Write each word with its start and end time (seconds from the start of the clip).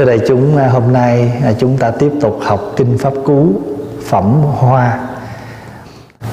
Thưa 0.00 0.06
đại 0.06 0.20
chúng, 0.26 0.56
à, 0.56 0.68
hôm 0.68 0.92
nay 0.92 1.32
à, 1.44 1.52
chúng 1.58 1.76
ta 1.76 1.90
tiếp 1.90 2.12
tục 2.20 2.38
học 2.42 2.60
Kinh 2.76 2.98
Pháp 2.98 3.12
Cú 3.24 3.52
Phẩm 4.04 4.42
Hoa. 4.42 4.98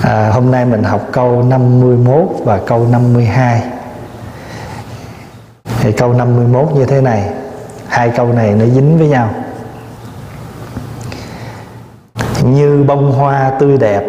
À, 0.01 0.29
Hôm 0.33 0.51
nay 0.51 0.65
mình 0.65 0.83
học 0.83 1.07
câu 1.11 1.43
51 1.43 2.27
và 2.43 2.57
câu 2.57 2.87
52 2.91 3.61
Thì 5.79 5.91
câu 5.91 6.13
51 6.13 6.75
như 6.75 6.85
thế 6.85 7.01
này 7.01 7.29
Hai 7.87 8.09
câu 8.09 8.33
này 8.33 8.51
nó 8.51 8.65
dính 8.65 8.97
với 8.97 9.07
nhau. 9.07 9.29
Như 12.43 12.83
bông 12.87 13.11
hoa 13.11 13.51
tươi 13.59 13.77
đẹp 13.77 14.03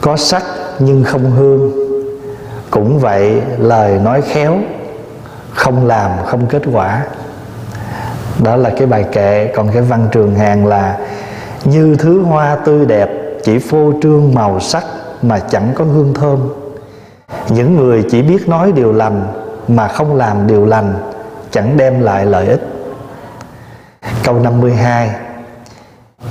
Có 0.00 0.16
sắc 0.16 0.42
nhưng 0.78 1.04
không 1.04 1.30
hương. 1.30 1.72
Cũng 2.70 2.98
vậy 2.98 3.42
lời 3.58 3.98
nói 3.98 4.22
khéo 4.22 4.58
Không 5.54 5.86
làm 5.86 6.10
không 6.26 6.46
kết 6.46 6.62
quả 6.72 7.02
đó 8.42 8.56
là 8.56 8.70
cái 8.70 8.86
bài 8.86 9.04
kệ. 9.12 9.52
Còn 9.54 9.68
cái 9.72 9.82
văn 9.82 10.08
trường 10.12 10.34
hàng 10.34 10.66
là, 10.66 10.98
như 11.64 11.96
thứ 11.98 12.22
hoa 12.22 12.56
tươi 12.56 12.86
đẹp, 12.86 13.10
chỉ 13.42 13.58
phô 13.58 13.92
trương 14.02 14.34
màu 14.34 14.60
sắc 14.60 14.84
mà 15.22 15.38
chẳng 15.38 15.72
có 15.74 15.84
hương 15.84 16.14
thơm. 16.14 16.52
Những 17.48 17.76
người 17.76 18.04
chỉ 18.10 18.22
biết 18.22 18.48
nói 18.48 18.72
điều 18.72 18.92
lành 18.92 19.26
mà 19.68 19.88
không 19.88 20.14
làm 20.14 20.46
điều 20.46 20.66
lành, 20.66 20.94
chẳng 21.50 21.76
đem 21.76 22.00
lại 22.00 22.26
lợi 22.26 22.46
ích. 22.46 22.60
Câu 24.24 24.40
52 24.40 25.10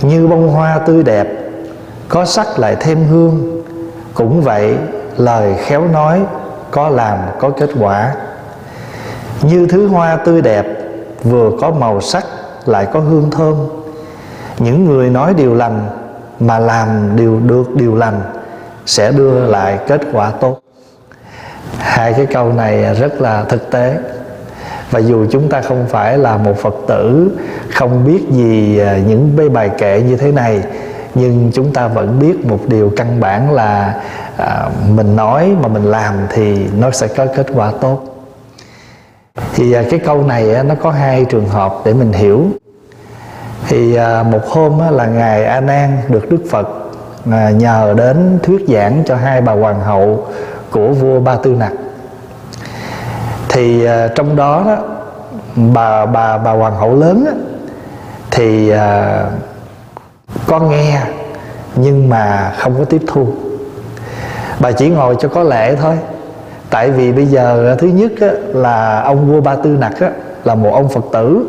như 0.01 0.27
bông 0.27 0.49
hoa 0.49 0.79
tươi 0.79 1.03
đẹp, 1.03 1.27
có 2.09 2.25
sắc 2.25 2.59
lại 2.59 2.75
thêm 2.79 3.03
hương. 3.03 3.63
Cũng 4.13 4.41
vậy, 4.41 4.75
lời 5.17 5.55
khéo 5.59 5.87
nói 5.87 6.21
có 6.71 6.89
làm 6.89 7.17
có 7.39 7.49
kết 7.49 7.69
quả. 7.79 8.15
Như 9.41 9.67
thứ 9.69 9.87
hoa 9.87 10.15
tươi 10.15 10.41
đẹp 10.41 10.65
vừa 11.23 11.51
có 11.61 11.71
màu 11.71 12.01
sắc 12.01 12.25
lại 12.65 12.87
có 12.93 12.99
hương 12.99 13.31
thơm. 13.31 13.55
Những 14.59 14.85
người 14.85 15.09
nói 15.09 15.33
điều 15.33 15.55
lành 15.55 15.87
mà 16.39 16.59
làm 16.59 17.15
điều 17.15 17.39
được 17.39 17.75
điều 17.75 17.95
lành 17.95 18.21
sẽ 18.85 19.11
đưa 19.11 19.47
lại 19.47 19.79
kết 19.87 20.01
quả 20.13 20.29
tốt. 20.29 20.59
Hai 21.77 22.13
cái 22.13 22.25
câu 22.25 22.53
này 22.53 22.95
rất 22.95 23.21
là 23.21 23.43
thực 23.43 23.71
tế. 23.71 23.97
Và 24.91 24.99
dù 24.99 25.25
chúng 25.31 25.49
ta 25.49 25.61
không 25.61 25.85
phải 25.89 26.17
là 26.17 26.37
một 26.37 26.57
phật 26.57 26.75
tử 26.87 27.31
không 27.73 28.05
biết 28.05 28.25
gì 28.31 28.79
à, 28.79 28.97
những 29.07 29.53
bài 29.53 29.69
kệ 29.77 30.01
như 30.01 30.15
thế 30.15 30.31
này 30.31 30.63
nhưng 31.15 31.51
chúng 31.53 31.73
ta 31.73 31.87
vẫn 31.87 32.19
biết 32.19 32.45
một 32.45 32.59
điều 32.67 32.91
căn 32.97 33.19
bản 33.19 33.51
là 33.51 34.01
à, 34.37 34.69
mình 34.89 35.15
nói 35.15 35.55
mà 35.61 35.67
mình 35.67 35.83
làm 35.83 36.13
thì 36.29 36.67
nó 36.77 36.91
sẽ 36.91 37.07
có 37.07 37.25
kết 37.25 37.47
quả 37.53 37.71
tốt 37.81 38.12
thì 39.55 39.73
à, 39.73 39.83
cái 39.89 39.99
câu 39.99 40.23
này 40.23 40.63
nó 40.63 40.75
có 40.75 40.91
hai 40.91 41.25
trường 41.25 41.47
hợp 41.47 41.75
để 41.85 41.93
mình 41.93 42.13
hiểu. 42.13 42.45
Thì 43.67 43.95
à, 43.95 44.23
một 44.23 44.47
hôm 44.47 44.79
là 44.91 45.05
ngài 45.05 45.45
a 45.45 45.61
nan 45.61 45.97
được 46.07 46.29
đức 46.29 46.43
phật 46.49 46.67
à, 47.31 47.49
nhờ 47.49 47.93
đến 47.97 48.39
thuyết 48.43 48.65
giảng 48.67 49.03
cho 49.05 49.15
hai 49.15 49.41
bà 49.41 49.53
hoàng 49.53 49.79
hậu 49.79 50.27
của 50.71 50.87
vua 50.87 51.19
ba 51.19 51.35
tư 51.35 51.55
nặc. 51.59 51.71
Thì 53.49 53.87
trong 54.15 54.35
đó, 54.35 54.63
đó 54.65 54.77
bà 55.55 56.05
bà 56.05 56.37
bà 56.37 56.51
hoàng 56.51 56.75
hậu 56.75 56.95
lớn 56.95 57.25
thì 58.31 58.73
có 60.47 60.59
nghe 60.59 61.01
nhưng 61.75 62.09
mà 62.09 62.53
không 62.57 62.75
có 62.79 62.85
tiếp 62.85 63.01
thu. 63.07 63.27
Bà 64.59 64.71
chỉ 64.71 64.89
ngồi 64.89 65.15
cho 65.19 65.29
có 65.29 65.43
lệ 65.43 65.75
thôi 65.75 65.97
tại 66.73 66.91
vì 66.91 67.11
bây 67.11 67.25
giờ 67.25 67.75
thứ 67.79 67.87
nhất 67.87 68.11
á, 68.21 68.27
là 68.47 69.01
ông 69.01 69.27
vua 69.27 69.41
ba 69.41 69.55
tư 69.55 69.69
nặc 69.79 69.99
á, 69.99 70.11
là 70.43 70.55
một 70.55 70.73
ông 70.73 70.89
phật 70.89 71.05
tử. 71.11 71.45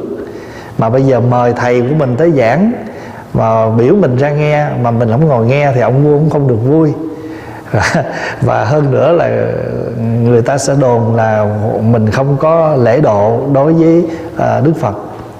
Mà 0.78 0.90
bây 0.90 1.02
giờ 1.02 1.20
mời 1.20 1.52
thầy 1.52 1.80
của 1.80 1.94
mình 1.94 2.16
tới 2.16 2.30
giảng 2.30 2.72
mà 3.34 3.70
biểu 3.70 3.94
mình 3.94 4.16
ra 4.16 4.30
nghe 4.30 4.66
mà 4.82 4.90
mình 4.90 5.10
không 5.10 5.28
ngồi 5.28 5.46
nghe 5.46 5.72
thì 5.74 5.80
ông 5.80 6.04
vua 6.04 6.18
cũng 6.18 6.30
không 6.30 6.48
được 6.48 6.58
vui. 6.66 6.92
Và 8.40 8.64
hơn 8.64 8.90
nữa 8.90 9.12
là 9.12 9.28
người 10.22 10.42
ta 10.42 10.58
sẽ 10.58 10.74
đồn 10.80 11.16
là 11.16 11.46
mình 11.80 12.10
không 12.10 12.36
có 12.40 12.76
lễ 12.76 13.00
độ 13.00 13.40
đối 13.52 13.72
với 13.72 14.06
à, 14.38 14.60
đức 14.64 14.72
phật. 14.80 14.94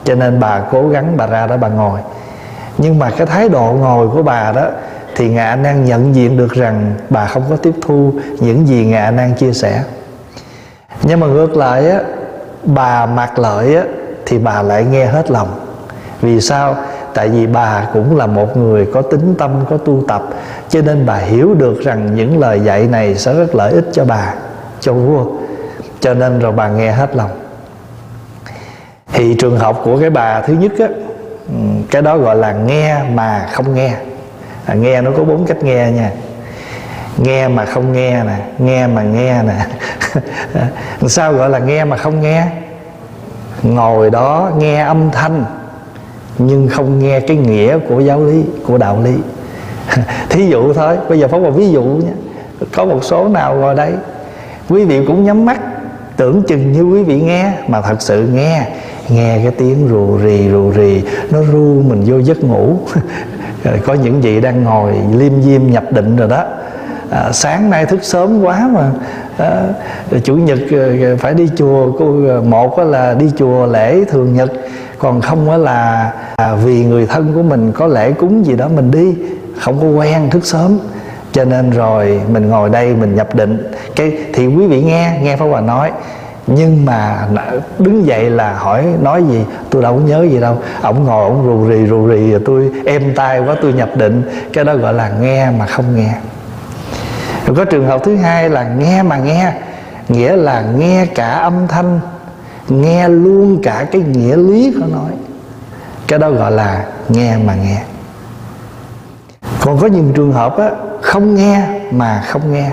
Cho 0.04 0.14
nên 0.14 0.40
bà 0.40 0.60
cố 0.70 0.88
gắng 0.88 1.16
bà 1.16 1.26
ra 1.26 1.46
đó 1.46 1.56
bà 1.56 1.68
ngồi. 1.68 2.00
Nhưng 2.78 2.98
mà 2.98 3.10
cái 3.10 3.26
thái 3.26 3.48
độ 3.48 3.72
ngồi 3.80 4.08
của 4.08 4.22
bà 4.22 4.52
đó 4.52 4.66
thì 5.14 5.28
ngạ 5.28 5.56
năng 5.56 5.62
nan 5.62 5.84
nhận 5.84 6.14
diện 6.14 6.36
được 6.36 6.52
rằng 6.52 6.94
bà 7.10 7.26
không 7.26 7.42
có 7.50 7.56
tiếp 7.56 7.74
thu 7.82 8.12
những 8.40 8.66
gì 8.68 8.84
ngạ 8.84 9.10
năng 9.10 9.16
nan 9.16 9.34
chia 9.34 9.52
sẻ. 9.52 9.82
Nhưng 11.02 11.20
mà 11.20 11.26
ngược 11.26 11.56
lại 11.56 11.90
á, 11.90 12.00
bà 12.64 13.06
mặc 13.06 13.38
lợi 13.38 13.76
á, 13.76 13.82
thì 14.26 14.38
bà 14.38 14.62
lại 14.62 14.84
nghe 14.84 15.06
hết 15.06 15.30
lòng. 15.30 15.48
Vì 16.20 16.40
sao? 16.40 16.76
Tại 17.14 17.28
vì 17.28 17.46
bà 17.46 17.88
cũng 17.92 18.16
là 18.16 18.26
một 18.26 18.56
người 18.56 18.86
có 18.92 19.02
tính 19.02 19.34
tâm, 19.38 19.50
có 19.70 19.76
tu 19.76 20.02
tập, 20.08 20.22
cho 20.68 20.80
nên 20.82 21.06
bà 21.06 21.16
hiểu 21.16 21.54
được 21.54 21.80
rằng 21.80 22.14
những 22.14 22.38
lời 22.38 22.60
dạy 22.60 22.86
này 22.86 23.14
sẽ 23.14 23.34
rất 23.34 23.54
lợi 23.54 23.72
ích 23.72 23.88
cho 23.92 24.04
bà, 24.04 24.34
cho 24.80 24.92
vua. 24.92 25.26
Cho 26.00 26.14
nên 26.14 26.38
rồi 26.38 26.52
bà 26.52 26.68
nghe 26.68 26.92
hết 26.92 27.16
lòng. 27.16 27.30
Thì 29.12 29.34
trường 29.34 29.58
hợp 29.58 29.80
của 29.84 30.00
cái 30.00 30.10
bà 30.10 30.40
thứ 30.40 30.54
nhất 30.54 30.72
á 30.78 30.88
ừ, 31.48 31.54
cái 31.90 32.02
đó 32.02 32.18
gọi 32.18 32.36
là 32.36 32.52
nghe 32.52 32.98
mà 33.14 33.46
không 33.52 33.74
nghe 33.74 33.96
à, 34.66 34.74
nghe 34.74 35.00
nó 35.00 35.10
có 35.16 35.24
bốn 35.24 35.46
cách 35.46 35.62
nghe 35.62 35.90
nha. 35.90 36.10
Nghe 37.18 37.48
mà 37.48 37.64
không 37.64 37.92
nghe 37.92 38.24
nè 38.24 38.36
nghe 38.58 38.86
mà 38.86 39.02
nghe 39.02 39.42
nè. 39.42 39.66
Sao 41.08 41.32
gọi 41.32 41.50
là 41.50 41.58
nghe 41.58 41.84
mà 41.84 41.96
không 41.96 42.20
nghe? 42.20 42.46
Ngồi 43.62 44.10
đó 44.10 44.50
nghe 44.58 44.82
âm 44.82 45.10
thanh 45.10 45.44
nhưng 46.38 46.68
không 46.68 46.98
nghe 46.98 47.20
cái 47.20 47.36
nghĩa 47.36 47.78
của 47.88 48.00
giáo 48.00 48.24
lý 48.24 48.44
của 48.66 48.78
đạo 48.78 49.02
lý. 49.02 49.14
Thí 50.30 50.46
dụ 50.46 50.72
thôi 50.72 50.98
bây 51.08 51.18
giờ 51.18 51.28
phóng 51.28 51.42
một 51.42 51.50
ví 51.50 51.70
dụ 51.70 51.82
nhé. 51.82 52.12
có 52.74 52.84
một 52.84 53.04
số 53.04 53.28
nào 53.28 53.56
ngồi 53.56 53.74
đây 53.74 53.92
quý 54.68 54.84
vị 54.84 55.04
cũng 55.06 55.24
nhắm 55.24 55.44
mắt 55.44 55.60
tưởng 56.16 56.42
chừng 56.42 56.72
như 56.72 56.82
quý 56.82 57.02
vị 57.02 57.20
nghe 57.20 57.52
mà 57.68 57.80
thật 57.80 58.02
sự 58.02 58.28
nghe 58.32 58.66
nghe 59.08 59.40
cái 59.42 59.52
tiếng 59.58 59.88
rù 59.88 60.18
rì 60.18 60.50
rù 60.50 60.70
rì 60.70 61.02
nó 61.30 61.42
ru 61.52 61.82
mình 61.88 62.02
vô 62.06 62.18
giấc 62.18 62.44
ngủ. 62.44 62.78
Có 63.86 63.94
những 63.94 64.20
vị 64.20 64.40
đang 64.40 64.62
ngồi 64.62 64.92
liêm 65.12 65.42
diêm 65.42 65.70
nhập 65.70 65.84
định 65.92 66.16
rồi 66.16 66.28
đó. 66.28 66.44
À, 67.10 67.32
sáng 67.32 67.70
nay 67.70 67.86
thức 67.86 68.04
sớm 68.04 68.42
quá 68.42 68.70
mà. 68.74 68.90
À, 69.38 69.62
chủ 70.24 70.36
nhật 70.36 70.58
ờ, 70.70 71.16
phải 71.16 71.34
đi 71.34 71.48
chùa. 71.56 71.92
Ờ, 72.28 72.42
một 72.42 72.78
là 72.78 73.14
đi 73.14 73.30
chùa 73.38 73.66
lễ 73.66 74.04
thường 74.04 74.34
nhật 74.34 74.52
còn 74.98 75.20
không 75.20 75.62
là 75.62 76.12
à, 76.36 76.54
vì 76.54 76.84
người 76.84 77.06
thân 77.06 77.32
của 77.34 77.42
mình 77.42 77.72
có 77.72 77.86
lễ 77.86 78.12
cúng 78.12 78.46
gì 78.46 78.56
đó 78.56 78.68
mình 78.68 78.90
đi. 78.90 79.14
Không 79.60 79.80
có 79.80 79.86
quen 79.86 80.30
thức 80.30 80.46
sớm. 80.46 80.78
Cho 81.32 81.44
nên 81.44 81.70
rồi 81.70 82.20
mình 82.32 82.48
ngồi 82.48 82.70
đây 82.70 82.94
mình 82.94 83.14
nhập 83.14 83.34
định. 83.34 83.72
Cái 83.96 84.12
thì 84.32 84.46
quý 84.46 84.66
vị 84.66 84.82
nghe 84.82 85.18
nghe 85.22 85.36
pháp 85.36 85.46
hòa 85.46 85.60
nói 85.60 85.90
nhưng 86.46 86.84
mà 86.84 87.28
đứng 87.78 88.06
dậy 88.06 88.30
là 88.30 88.52
hỏi, 88.52 88.86
nói 89.02 89.22
gì? 89.22 89.44
Tôi 89.70 89.82
đâu 89.82 89.94
có 89.94 90.00
nhớ 90.00 90.22
gì 90.22 90.40
đâu. 90.40 90.58
Ổng 90.82 91.04
ngồi, 91.04 91.24
ổng 91.24 91.44
rù 91.46 91.68
rì 91.68 91.86
rù 91.86 92.06
rì, 92.06 92.30
rồi 92.30 92.40
tôi 92.46 92.70
êm 92.86 93.14
tai 93.14 93.40
quá, 93.40 93.56
tôi 93.62 93.72
nhập 93.72 93.88
định. 93.96 94.22
Cái 94.52 94.64
đó 94.64 94.76
gọi 94.76 94.94
là 94.94 95.08
nghe 95.08 95.50
mà 95.50 95.66
không 95.66 95.96
nghe. 95.96 96.14
Rồi 97.46 97.56
có 97.56 97.64
trường 97.64 97.86
hợp 97.86 98.00
thứ 98.04 98.16
hai 98.16 98.50
là 98.50 98.64
nghe 98.64 99.02
mà 99.02 99.16
nghe. 99.16 99.52
Nghĩa 100.08 100.36
là 100.36 100.64
nghe 100.78 101.06
cả 101.06 101.28
âm 101.28 101.68
thanh, 101.68 102.00
nghe 102.68 103.08
luôn 103.08 103.62
cả 103.62 103.86
cái 103.92 104.02
nghĩa 104.02 104.36
lý 104.36 104.74
của 104.80 104.86
nói 104.92 105.10
cái 106.08 106.18
đó 106.18 106.30
gọi 106.30 106.52
là 106.52 106.84
nghe 107.08 107.36
mà 107.36 107.54
nghe. 107.54 107.82
Còn 109.60 109.78
có 109.78 109.86
những 109.86 110.12
trường 110.14 110.32
hợp 110.32 110.58
á, 110.58 110.70
không 111.02 111.34
nghe 111.34 111.66
mà 111.90 112.22
không 112.28 112.52
nghe. 112.52 112.70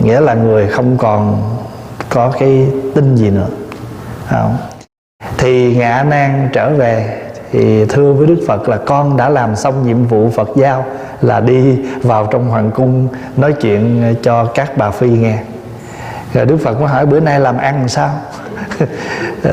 Nghĩa 0.00 0.20
là 0.20 0.34
người 0.34 0.68
không 0.68 0.96
còn 0.96 1.42
có 2.08 2.32
cái 2.38 2.66
tin 2.94 3.16
gì 3.16 3.30
nữa. 3.30 3.48
Không? 4.28 4.56
thì 5.38 5.76
ngã 5.76 5.92
a 5.92 6.04
nan 6.04 6.48
trở 6.52 6.70
về, 6.70 7.22
thì 7.52 7.84
thưa 7.84 8.12
với 8.12 8.26
đức 8.26 8.38
phật 8.46 8.68
là 8.68 8.76
con 8.76 9.16
đã 9.16 9.28
làm 9.28 9.56
xong 9.56 9.86
nhiệm 9.86 10.04
vụ 10.04 10.30
phật 10.30 10.48
giao 10.56 10.84
là 11.22 11.40
đi 11.40 11.78
vào 12.02 12.28
trong 12.30 12.48
hoàng 12.48 12.70
cung 12.70 13.08
nói 13.36 13.52
chuyện 13.52 14.14
cho 14.22 14.44
các 14.44 14.76
bà 14.76 14.90
phi 14.90 15.08
nghe. 15.08 15.38
Rồi 16.34 16.46
đức 16.46 16.56
phật 16.56 16.80
mới 16.80 16.88
hỏi, 16.88 17.06
bữa 17.06 17.20
nay 17.20 17.40
làm 17.40 17.58
ăn 17.58 17.88
sao? 17.88 18.10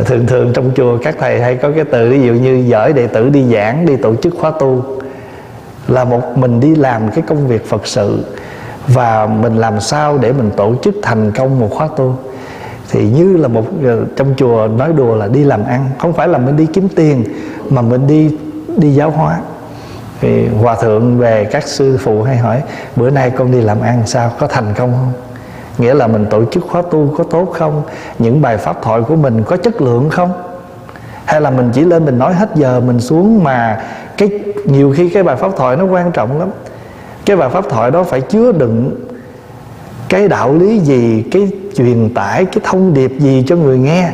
Thường 0.05 0.27
thường 0.27 0.53
trong 0.53 0.71
chùa 0.75 0.97
các 1.03 1.15
thầy 1.19 1.41
hay 1.41 1.55
có 1.55 1.69
cái 1.75 1.85
từ, 1.91 2.09
ví 2.09 2.21
dụ 2.21 2.33
như 2.33 2.55
giỏi 2.67 2.93
đệ 2.93 3.07
tử 3.07 3.29
đi 3.29 3.53
giảng, 3.53 3.85
đi 3.85 3.95
tổ 3.95 4.15
chức 4.15 4.33
khóa 4.39 4.51
tu, 4.59 4.83
là 5.87 6.03
một 6.03 6.37
mình 6.37 6.59
đi 6.59 6.75
làm 6.75 7.11
cái 7.11 7.23
công 7.27 7.47
việc 7.47 7.69
phật 7.69 7.87
sự 7.87 8.25
và 8.87 9.25
mình 9.25 9.57
làm 9.57 9.79
sao 9.81 10.17
để 10.17 10.31
mình 10.31 10.51
tổ 10.57 10.75
chức 10.83 10.95
thành 11.03 11.31
công 11.31 11.59
một 11.59 11.69
khóa 11.71 11.87
tu 11.97 12.15
thì 12.89 13.09
như 13.09 13.37
là 13.37 13.47
một 13.47 13.65
ờ, 13.83 14.05
trong 14.15 14.33
chùa 14.37 14.67
nói 14.77 14.93
đùa 14.93 15.15
là 15.15 15.27
đi 15.27 15.43
làm 15.43 15.65
ăn, 15.65 15.89
không 15.99 16.13
phải 16.13 16.27
là 16.27 16.37
mình 16.37 16.57
đi 16.57 16.65
kiếm 16.65 16.87
tiền, 16.95 17.23
mà 17.69 17.81
mình 17.81 18.07
đi 18.07 18.37
đi 18.77 18.89
giáo 18.89 19.09
hóa. 19.09 19.39
Thì 20.21 20.47
hòa 20.47 20.75
thượng 20.75 21.17
về 21.17 21.45
các 21.51 21.67
sư 21.67 21.97
phụ 22.01 22.23
hay 22.23 22.37
hỏi, 22.37 22.61
bữa 22.95 23.09
nay 23.09 23.31
con 23.37 23.51
đi 23.51 23.61
làm 23.61 23.81
ăn 23.81 24.01
sao, 24.05 24.31
có 24.39 24.47
thành 24.47 24.73
công 24.77 24.91
không? 24.91 25.13
Nghĩa 25.77 25.93
là 25.93 26.07
mình 26.07 26.25
tổ 26.29 26.45
chức 26.45 26.63
khóa 26.69 26.81
tu 26.91 27.13
có 27.17 27.23
tốt 27.23 27.51
không? 27.53 27.83
Những 28.19 28.41
bài 28.41 28.57
pháp 28.57 28.81
thoại 28.81 29.01
của 29.07 29.15
mình 29.15 29.43
có 29.43 29.57
chất 29.57 29.81
lượng 29.81 30.09
không? 30.09 30.33
Hay 31.25 31.41
là 31.41 31.49
mình 31.49 31.69
chỉ 31.73 31.81
lên 31.81 32.05
mình 32.05 32.19
nói 32.19 32.33
hết 32.33 32.49
giờ 32.55 32.79
mình 32.79 32.99
xuống 32.99 33.43
mà 33.43 33.83
cái, 34.17 34.29
nhiều 34.65 34.93
khi 34.97 35.09
cái 35.09 35.23
bài 35.23 35.35
pháp 35.35 35.51
thoại 35.57 35.77
nó 35.77 35.85
quan 35.85 36.11
trọng 36.11 36.39
lắm. 36.39 36.49
Cái 37.25 37.37
bài 37.37 37.49
pháp 37.49 37.69
thoại 37.69 37.91
đó 37.91 38.03
phải 38.03 38.21
chứa 38.21 38.51
đựng 38.51 39.04
cái 40.09 40.27
đạo 40.27 40.55
lý 40.55 40.79
gì, 40.79 41.23
cái 41.31 41.51
truyền 41.75 42.13
tải, 42.13 42.45
cái 42.45 42.59
thông 42.63 42.93
điệp 42.93 43.11
gì 43.19 43.43
cho 43.47 43.55
người 43.55 43.77
nghe? 43.77 44.11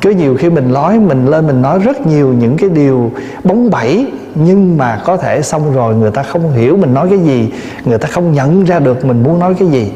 Cứ 0.00 0.10
nhiều 0.10 0.36
khi 0.38 0.50
mình 0.50 0.72
nói, 0.72 0.98
mình 0.98 1.26
lên 1.26 1.46
mình 1.46 1.62
nói 1.62 1.78
rất 1.78 2.06
nhiều 2.06 2.28
những 2.28 2.56
cái 2.56 2.70
điều 2.70 3.10
bóng 3.44 3.70
bẩy, 3.70 4.12
nhưng 4.34 4.76
mà 4.76 5.00
có 5.04 5.16
thể 5.16 5.42
xong 5.42 5.74
rồi 5.74 5.94
người 5.94 6.10
ta 6.10 6.22
không 6.22 6.52
hiểu 6.52 6.76
mình 6.76 6.94
nói 6.94 7.08
cái 7.10 7.18
gì, 7.18 7.52
người 7.84 7.98
ta 7.98 8.08
không 8.08 8.32
nhận 8.32 8.64
ra 8.64 8.78
được 8.78 9.04
mình 9.04 9.22
muốn 9.22 9.38
nói 9.38 9.54
cái 9.58 9.68
gì. 9.68 9.92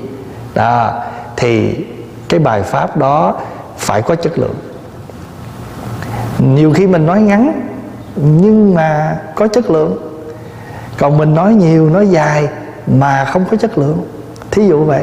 Đó, 0.54 1.02
thì 1.36 1.84
cái 2.28 2.40
bài 2.40 2.62
pháp 2.62 2.96
đó 2.96 3.40
phải 3.76 4.02
có 4.02 4.14
chất 4.14 4.38
lượng. 4.38 4.54
Nhiều 6.38 6.72
khi 6.72 6.86
mình 6.86 7.06
nói 7.06 7.20
ngắn, 7.20 7.60
nhưng 8.16 8.74
mà 8.74 9.18
có 9.34 9.48
chất 9.48 9.70
lượng. 9.70 9.96
Còn 10.98 11.18
mình 11.18 11.34
nói 11.34 11.54
nhiều, 11.54 11.90
nói 11.90 12.06
dài 12.08 12.48
mà 12.86 13.24
không 13.24 13.44
có 13.50 13.56
chất 13.56 13.78
lượng. 13.78 14.04
Thí 14.50 14.68
dụ 14.68 14.84
vậy 14.84 15.02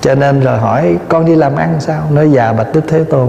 cho 0.00 0.14
nên 0.14 0.40
rồi 0.40 0.58
hỏi 0.58 0.96
con 1.08 1.24
đi 1.24 1.34
làm 1.34 1.56
ăn 1.56 1.76
sao? 1.80 2.02
Nói 2.10 2.30
già 2.30 2.52
bạch 2.52 2.66
đức 2.72 2.80
thế 2.88 3.04
tôn. 3.04 3.28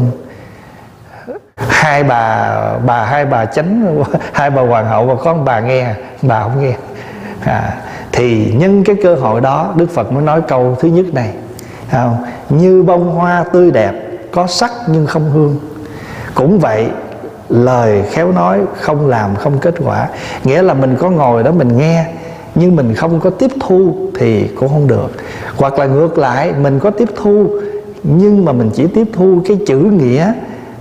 Hai 1.58 2.04
bà 2.04 2.54
bà 2.86 3.06
hai 3.06 3.26
bà 3.26 3.46
chánh 3.46 4.04
hai 4.34 4.50
bà 4.50 4.62
hoàng 4.62 4.88
hậu 4.88 5.06
và 5.06 5.16
con 5.24 5.46
bà 5.46 5.60
nghe 5.60 5.94
bà 6.22 6.44
không 6.44 6.62
nghe. 6.62 6.74
À, 7.46 7.74
thì 8.12 8.54
nhân 8.54 8.84
cái 8.84 8.96
cơ 9.04 9.16
hội 9.16 9.42
đó 9.42 9.74
đức 9.76 9.90
phật 9.94 10.12
mới 10.12 10.24
nói 10.24 10.42
câu 10.48 10.78
thứ 10.80 10.88
nhất 10.88 11.06
này. 11.14 11.34
Không? 11.92 12.26
như 12.50 12.84
bông 12.84 13.16
hoa 13.16 13.44
tươi 13.54 13.72
đẹp 13.72 13.94
có 14.32 14.48
sắc 14.48 14.72
nhưng 14.88 15.06
không 15.06 15.32
hương. 15.32 15.60
Cũng 16.36 16.60
vậy 16.60 16.88
lời 17.50 18.04
khéo 18.12 18.32
nói 18.32 18.60
không 18.76 19.08
làm 19.08 19.36
không 19.36 19.58
kết 19.60 19.76
quả. 19.86 20.08
Nghĩa 20.44 20.62
là 20.62 20.74
mình 20.74 20.96
có 21.00 21.10
ngồi 21.10 21.44
đó 21.44 21.52
mình 21.52 21.78
nghe 21.78 22.06
nhưng 22.56 22.76
mình 22.76 22.96
không 22.96 23.20
có 23.20 23.30
tiếp 23.30 23.52
thu 23.60 23.96
thì 24.20 24.48
cũng 24.48 24.70
không 24.70 24.88
được 24.88 25.12
hoặc 25.60 25.80
là 25.80 25.86
ngược 25.86 26.18
lại, 26.18 26.54
mình 26.62 26.80
có 26.80 26.90
tiếp 26.90 27.10
thu, 27.16 27.48
nhưng 28.04 28.46
mà 28.46 28.52
mình 28.52 28.70
chỉ 28.74 28.88
tiếp 28.88 29.08
thu 29.14 29.42
cái 29.48 29.58
chữ 29.68 29.78
nghĩa 29.78 30.34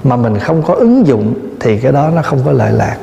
mà 0.04 0.16
mình 0.16 0.38
không 0.38 0.62
có 0.62 0.74
ứng 0.74 1.06
dụng 1.06 1.34
thì 1.60 1.78
cái 1.78 1.92
đó 1.92 2.10
nó 2.14 2.22
không 2.22 2.38
có 2.44 2.52
lợi 2.52 2.72
lạc 2.72 2.96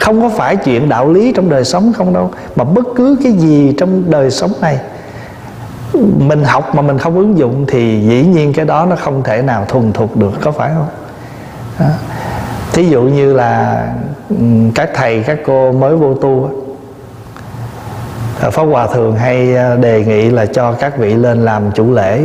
không 0.00 0.22
có 0.22 0.28
phải 0.28 0.56
chuyện 0.56 0.88
đạo 0.88 1.12
lý 1.12 1.32
trong 1.32 1.50
đời 1.50 1.64
sống 1.64 1.92
không 1.92 2.12
đâu, 2.12 2.30
mà 2.56 2.64
bất 2.64 2.86
cứ 2.96 3.16
cái 3.22 3.32
gì 3.32 3.74
trong 3.78 4.10
đời 4.10 4.30
sống 4.30 4.52
này, 4.60 4.78
mình 6.18 6.44
học 6.44 6.74
mà 6.74 6.82
mình 6.82 6.98
không 6.98 7.16
ứng 7.16 7.38
dụng 7.38 7.64
thì 7.68 8.00
dĩ 8.08 8.26
nhiên 8.26 8.52
cái 8.52 8.64
đó 8.64 8.86
nó 8.90 8.96
không 8.96 9.22
thể 9.22 9.42
nào 9.42 9.64
thuần 9.68 9.92
thục 9.92 10.16
được, 10.16 10.32
có 10.40 10.50
phải 10.50 10.70
không 10.74 10.86
đó. 11.78 11.86
thí 12.72 12.88
dụ 12.88 13.02
như 13.02 13.34
là 13.34 13.86
ừ, 14.30 14.36
các 14.74 14.90
thầy, 14.94 15.22
các 15.26 15.38
cô 15.46 15.72
mới 15.72 15.96
vô 15.96 16.14
tu 16.14 16.50
Ờ, 18.40 18.50
Pháp 18.50 18.62
Hòa 18.62 18.86
thường 18.86 19.16
hay 19.16 19.54
ờ, 19.54 19.76
đề 19.76 20.04
nghị 20.04 20.30
là 20.30 20.46
cho 20.46 20.72
các 20.72 20.98
vị 20.98 21.14
lên 21.14 21.44
làm 21.44 21.62
chủ 21.74 21.92
lễ 21.92 22.20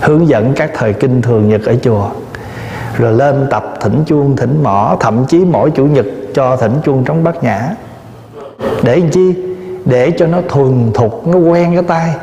Hướng 0.00 0.28
dẫn 0.28 0.52
các 0.56 0.70
thời 0.74 0.92
kinh 0.92 1.22
thường 1.22 1.48
nhật 1.48 1.60
ở 1.64 1.74
chùa. 1.82 2.08
Rồi 2.98 3.12
lên 3.12 3.46
tập 3.50 3.74
thỉnh 3.80 4.02
chuông, 4.06 4.36
thỉnh 4.36 4.62
mỏ 4.62 4.96
Thậm 5.00 5.24
chí 5.28 5.44
mỗi 5.44 5.70
chủ 5.70 5.86
nhật 5.86 6.06
cho 6.34 6.56
thỉnh 6.56 6.72
chuông 6.84 7.04
trống 7.04 7.24
bát 7.24 7.44
nhã. 7.44 7.68
Để 8.82 9.00
làm 9.00 9.10
chi? 9.10 9.34
Để 9.84 10.12
cho 10.18 10.26
nó 10.26 10.38
thuần 10.48 10.90
thục, 10.94 11.26
nó 11.26 11.38
quen 11.38 11.74
cái 11.74 11.82
tay 11.82 12.14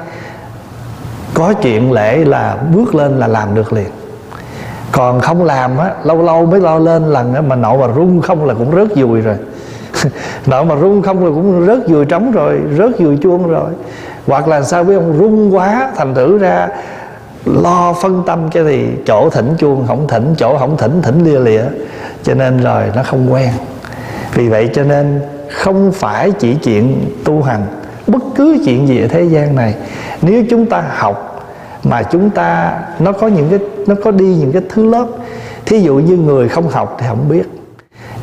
Có 1.34 1.54
chuyện 1.54 1.92
lễ 1.92 2.18
là 2.18 2.58
bước 2.76 2.96
lên 2.96 3.20
là 3.20 3.28
làm 3.28 3.56
được 3.56 3.74
liền. 3.74 3.88
Còn 4.92 5.20
không 5.20 5.44
làm 5.44 5.78
á, 5.78 5.92
lâu 6.04 6.22
lâu 6.22 6.46
mới 6.46 6.60
lo 6.60 6.80
lên 6.80 7.06
lần 7.06 7.34
á, 7.34 7.42
Mà 7.42 7.56
nộ 7.56 7.78
mà 7.78 7.94
rung 7.96 8.22
không 8.22 8.46
là 8.46 8.54
cũng 8.54 8.76
rớt 8.76 8.98
dùi 8.98 9.22
rồi. 9.22 9.36
nợ 10.46 10.64
mà 10.64 10.76
rung 10.76 11.02
không 11.02 11.24
rồi 11.24 11.32
cũng 11.32 11.66
rớt 11.68 11.90
vừa 11.90 12.06
trống 12.06 12.32
rồi, 12.32 12.60
rớt 12.78 13.00
vừa 13.00 13.16
chuông 13.16 13.48
rồi. 13.48 13.70
Hoặc 14.28 14.48
là 14.48 14.62
sao 14.62 14.84
với 14.84 14.96
ông 14.96 15.18
rung 15.20 15.56
quá 15.56 15.92
thành 15.96 16.16
thử 16.16 16.38
ra, 16.38 16.68
lo 17.46 17.94
phân 18.02 18.24
tâm 18.26 18.50
cái 18.52 18.64
thì 18.64 18.88
chỗ 19.06 19.30
thỉnh 19.30 19.56
chuông 19.58 19.88
không 19.88 20.08
thỉnh, 20.08 20.36
chỗ 20.38 20.58
không 20.58 20.78
thỉnh 20.78 21.02
thỉnh 21.02 21.24
lia 21.24 21.40
lịa 21.40 21.64
cho 22.24 22.34
nên 22.34 22.58
rồi 22.58 22.84
nó 22.96 23.04
không 23.04 23.34
quen. 23.34 23.50
Vì 24.34 24.50
vậy 24.50 24.70
cho 24.74 24.84
nên 24.84 25.22
không 25.50 25.92
phải 25.92 26.32
chỉ 26.32 26.56
chuyện 26.64 27.06
tu 27.24 27.42
hành, 27.42 27.62
bất 28.08 28.24
cứ 28.36 28.58
chuyện 28.66 28.88
gì 28.88 29.02
ở 29.02 29.08
thế 29.08 29.24
gian 29.24 29.56
này. 29.56 29.76
Nếu 30.22 30.44
chúng 30.50 30.66
ta 30.66 30.84
học 30.96 31.32
mà 31.84 32.04
chúng 32.04 32.30
ta, 32.30 32.80
nó 33.00 33.12
có 33.12 33.28
những 33.28 33.50
cái, 33.50 33.60
nó 33.88 33.96
có 34.04 34.12
đi 34.12 34.36
những 34.36 34.52
cái 34.52 34.62
thứ 34.70 34.90
lớp. 34.90 35.06
Thí 35.66 35.80
dụ 35.80 35.96
như 35.96 36.18
người 36.18 36.50
không 36.50 36.68
học 36.68 36.98
thì 37.00 37.06
không 37.10 37.30
biết 37.30 37.44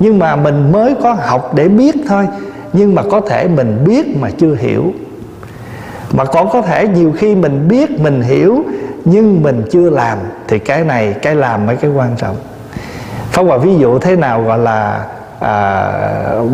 nhưng 0.03 0.19
mà 0.19 0.37
mình 0.37 0.73
mới 0.73 0.95
có 1.03 1.13
học 1.13 1.55
để 1.55 1.69
biết 1.69 1.95
thôi 2.09 2.29
nhưng 2.73 2.95
mà 2.95 3.03
có 3.11 3.21
thể 3.21 3.49
mình 3.49 3.85
biết 3.87 4.17
mà 4.17 4.29
chưa 4.39 4.55
hiểu 4.55 4.93
mà 6.13 6.25
còn 6.25 6.51
có 6.51 6.63
thể 6.63 6.89
nhiều 6.89 7.13
khi 7.19 7.35
mình 7.35 7.69
biết 7.69 8.01
mình 8.01 8.23
hiểu 8.23 8.65
nhưng 9.05 9.43
mình 9.43 9.65
chưa 9.71 9.91
làm 9.91 10.19
thì 10.49 10.59
cái 10.59 10.85
này 10.85 11.15
cái 11.23 11.35
làm 11.35 11.67
mới 11.67 11.77
cái 11.77 11.91
quan 11.91 12.17
trọng 12.17 12.37
phong 13.31 13.49
Hòa 13.49 13.59
ví 13.59 13.75
dụ 13.79 13.99
thế 13.99 14.17
nào 14.17 14.43
gọi 14.43 14.59
là 14.59 15.07
à, 15.41 15.93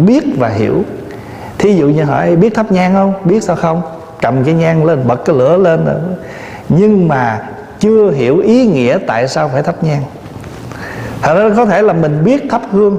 biết 0.07 0.25
và 0.39 0.49
hiểu 0.49 0.83
Thí 1.59 1.77
dụ 1.77 1.87
như 1.87 2.05
hỏi 2.05 2.37
biết 2.37 2.55
thắp 2.55 2.73
nhang 2.73 2.95
không? 2.95 3.13
Biết 3.25 3.43
sao 3.43 3.57
không? 3.57 3.83
Cầm 4.21 4.45
cái 4.45 4.55
nhang 4.55 4.85
lên, 4.85 5.07
bật 5.07 5.25
cái 5.25 5.37
lửa 5.37 5.57
lên 5.57 5.85
rồi. 5.85 5.95
Nhưng 6.69 7.09
mà 7.09 7.41
chưa 7.81 8.11
hiểu 8.11 8.39
ý 8.39 8.67
nghĩa 8.67 8.99
tại 9.07 9.29
sao 9.29 9.51
phải 9.53 9.63
thắp 9.63 9.85
nhang 9.85 10.03
Thật 11.23 11.35
ra 11.35 11.55
có 11.57 11.65
thể 11.65 11.83
là 11.83 11.93
mình 11.93 12.25
biết 12.25 12.43
thắp 12.51 12.63
hương 12.71 12.97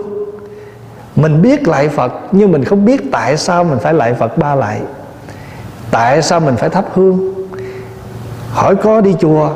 mình 1.21 1.41
biết 1.41 1.67
lại 1.67 1.89
phật, 1.89 2.13
nhưng 2.31 2.51
mình 2.51 2.63
không 2.63 2.85
biết 2.85 3.11
tại 3.11 3.37
sao 3.37 3.63
mình 3.63 3.79
phải 3.79 3.93
lại 3.93 4.13
phật 4.13 4.37
ba 4.37 4.55
lại. 4.55 4.81
Tại 5.91 6.21
sao 6.21 6.39
mình 6.39 6.55
phải 6.55 6.69
thắp 6.69 6.85
hương? 6.93 7.33
Hỏi 8.51 8.75
có 8.75 9.01
đi 9.01 9.15
chùa 9.19 9.49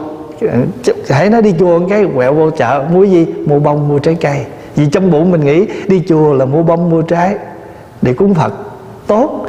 hãy 1.09 1.29
nói 1.29 1.41
đi 1.41 1.53
chùa 1.59 1.87
cái, 1.89 2.05
quẹo 2.15 2.33
vô 2.33 2.49
chợ, 2.49 2.85
mua 2.91 3.03
gì? 3.03 3.25
Mua 3.45 3.59
bông, 3.59 3.89
mua 3.89 3.99
trái 3.99 4.15
cây. 4.15 4.45
Vì 4.75 4.85
trong 4.89 5.11
bụng 5.11 5.31
mình 5.31 5.45
nghĩ 5.45 5.67
đi 5.87 6.03
chùa 6.07 6.33
là 6.33 6.45
mua 6.45 6.63
bông, 6.63 6.89
mua 6.89 7.01
trái 7.01 7.35
để 8.01 8.13
cúng 8.13 8.33
phật. 8.33 8.53
Tốt. 9.07 9.45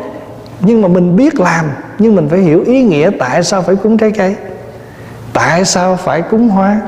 Nhưng 0.60 0.82
mà 0.82 0.88
mình 0.88 1.16
biết 1.16 1.40
làm, 1.40 1.64
nhưng 1.98 2.14
mình 2.14 2.28
phải 2.28 2.38
hiểu 2.38 2.64
ý 2.66 2.82
nghĩa 2.82 3.10
tại 3.18 3.42
sao 3.42 3.62
phải 3.62 3.76
cúng 3.76 3.98
trái 3.98 4.10
cây. 4.10 4.36
Tại 5.32 5.64
sao 5.64 5.96
phải 5.96 6.22
cúng 6.22 6.48
hoa? 6.48 6.80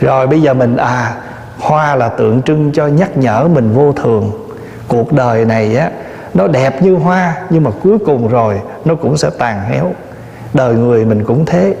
Rồi 0.00 0.26
bây 0.26 0.42
giờ 0.42 0.54
mình 0.54 0.76
à 0.76 1.14
hoa 1.58 1.96
là 1.96 2.08
tượng 2.08 2.42
trưng 2.42 2.70
cho 2.72 2.86
nhắc 2.86 3.16
nhở 3.16 3.48
mình 3.54 3.72
vô 3.72 3.92
thường. 3.92 4.30
Cuộc 4.88 5.12
đời 5.12 5.44
này 5.44 5.76
á, 5.76 5.90
nó 6.34 6.46
đẹp 6.46 6.82
như 6.82 6.94
hoa, 6.94 7.34
nhưng 7.50 7.64
mà 7.64 7.70
cuối 7.82 7.98
cùng 8.06 8.28
rồi, 8.28 8.60
nó 8.84 8.94
cũng 8.94 9.16
sẽ 9.16 9.30
tàn 9.38 9.60
héo. 9.70 9.92
Đời 10.54 10.74
người 10.74 11.04
mình 11.04 11.24
cũng 11.24 11.44
thế. 11.44 11.74